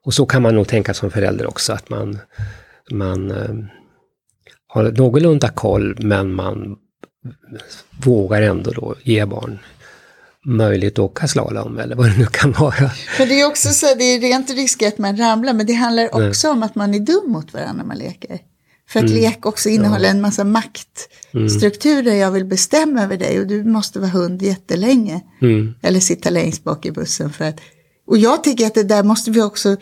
[0.04, 2.18] Och så kan man nog tänka som förälder också, att man
[2.90, 3.54] man eh,
[4.66, 6.76] har någorlunda koll men man
[8.04, 9.58] vågar ändå då ge barn
[10.44, 12.90] möjlighet att åka slalom eller vad det nu kan vara.
[13.18, 16.30] Men det är också så, det är rent risk att man ramlar, men det handlar
[16.30, 16.56] också Nej.
[16.56, 18.38] om att man är dum mot varandra när man leker.
[18.88, 19.16] För att mm.
[19.16, 20.10] lek också innehåller ja.
[20.10, 22.00] en massa maktstrukturer.
[22.00, 22.18] Mm.
[22.18, 25.20] Jag vill bestämma över dig och du måste vara hund jättelänge.
[25.42, 25.74] Mm.
[25.82, 27.32] Eller sitta längst bak i bussen.
[27.32, 27.60] För att,
[28.06, 29.76] och jag tycker att det där måste vi också,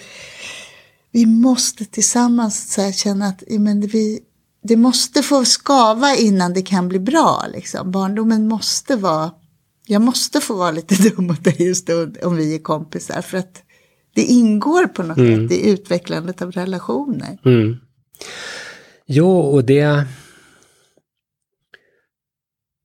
[1.12, 4.20] vi måste tillsammans så känna att men vi,
[4.62, 7.44] det måste få skava innan det kan bli bra.
[7.52, 7.90] Liksom.
[7.90, 9.30] Barndomen måste vara,
[9.86, 13.22] jag måste få vara lite dum mot dig just då, om vi är kompisar.
[13.22, 13.62] För att
[14.14, 15.48] det ingår på något mm.
[15.48, 17.38] sätt i utvecklandet av relationer.
[17.44, 17.76] Mm.
[19.06, 20.04] Jo, och det...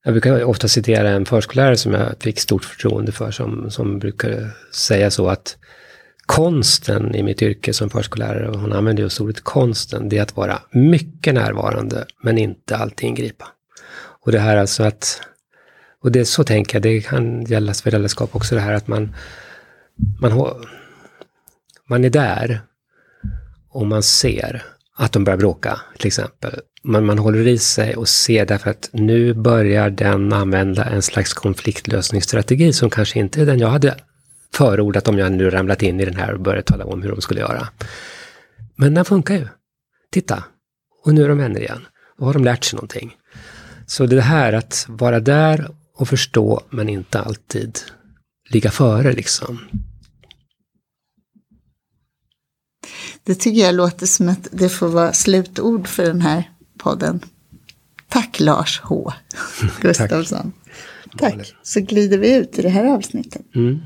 [0.03, 4.57] Jag brukar ofta citera en förskollärare som jag fick stort förtroende för som, som brukar
[4.71, 5.57] säga så att
[6.25, 10.37] konsten i mitt yrke som förskollärare, och hon använder just ordet konsten, det är att
[10.37, 13.47] vara mycket närvarande men inte alltid ingripa.
[14.25, 15.21] Och det här alltså att,
[16.03, 19.15] och det så tänker jag, det kan gälla föräldraskap också, det här att man,
[20.19, 20.55] man,
[21.89, 22.61] man är där
[23.69, 24.63] och man ser
[24.97, 26.59] att de börjar bråka, till exempel.
[26.83, 31.33] Men man håller i sig och ser därför att nu börjar den använda en slags
[31.33, 33.95] konfliktlösningsstrategi som kanske inte är den jag hade
[34.53, 37.21] förordat om jag nu ramlat in i den här och börjat tala om hur de
[37.21, 37.67] skulle göra.
[38.75, 39.47] Men den funkar ju.
[40.11, 40.43] Titta,
[41.03, 41.85] och nu är de vänner igen.
[42.17, 43.15] Då har de lärt sig någonting.
[43.85, 47.79] Så det här att vara där och förstå, men inte alltid
[48.49, 49.59] ligga före liksom.
[53.23, 57.19] Det tycker jag låter som att det får vara slutord för den här podden.
[58.09, 59.13] Tack Lars H.
[59.81, 60.53] Gustafsson.
[61.17, 61.37] Tack.
[61.37, 61.55] Tack.
[61.63, 63.41] Så glider vi ut i det här avsnittet.
[63.55, 63.79] Mm.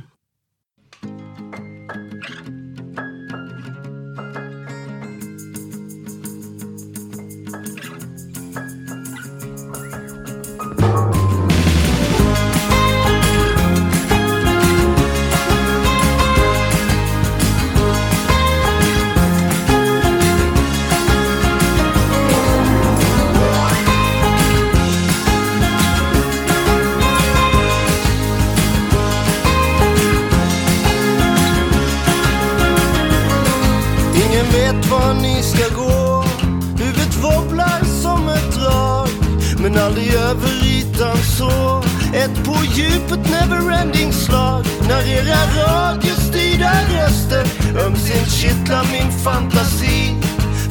[48.50, 50.16] kittlar min fantasi.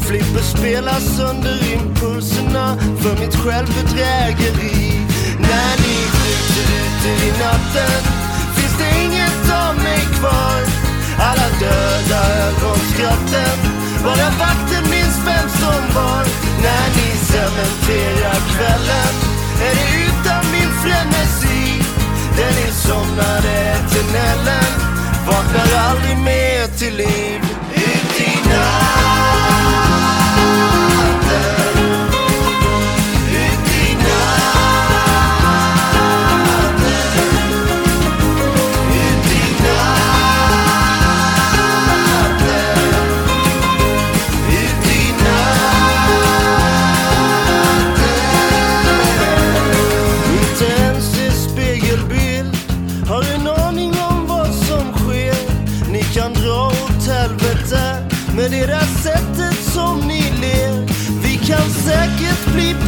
[0.07, 4.81] Flipper spelas under impulserna för mitt självbedrägeri.
[5.39, 8.01] När ni skjuter ut er i natten
[8.57, 10.61] finns det inget av mig kvar.
[11.29, 13.59] Alla döda ögonskratten,
[14.05, 16.25] bara vakten minns vem som var.
[16.65, 19.15] När ni cementerar kvällen
[19.67, 21.83] är det utan min frenesi.
[22.37, 24.73] Den insomnade eternellen
[25.27, 27.48] vaknar aldrig mer till liv.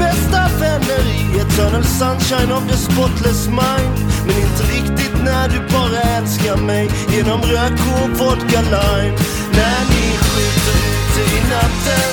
[0.01, 3.97] Bästa vänner i eternal sunshine of the spotless mind.
[4.27, 9.17] Men inte riktigt när du bara älskar mig Genom rök och vodka lime.
[9.59, 12.11] När ni skjuter ute i natten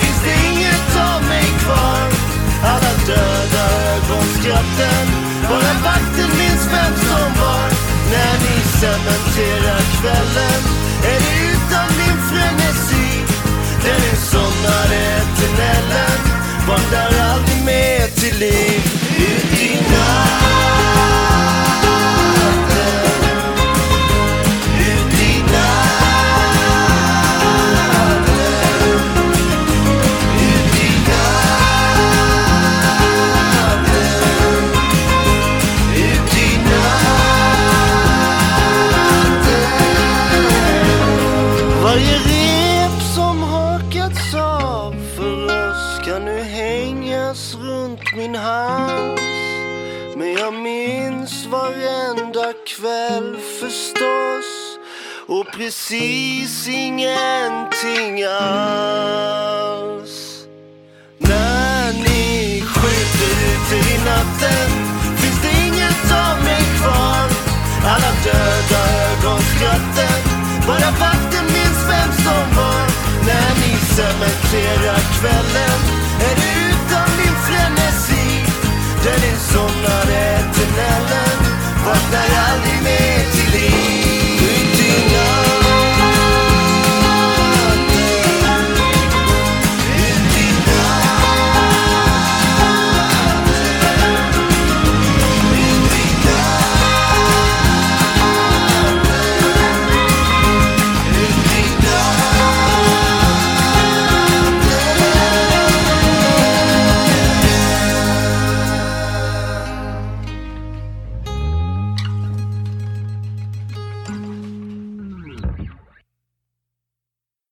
[0.00, 2.06] Finns det inget av mig kvar.
[2.72, 3.64] Alla döda
[3.94, 5.06] ögonskratten
[5.50, 7.68] Bara vakten minns vem som var.
[8.12, 10.62] När ni cementerar kvällen
[11.10, 13.08] Är det utan min frenesi.
[13.84, 16.35] Den insomnade eternellen.
[16.68, 18.80] Vaknar aldrig mer till liv
[19.18, 20.85] ut i natt.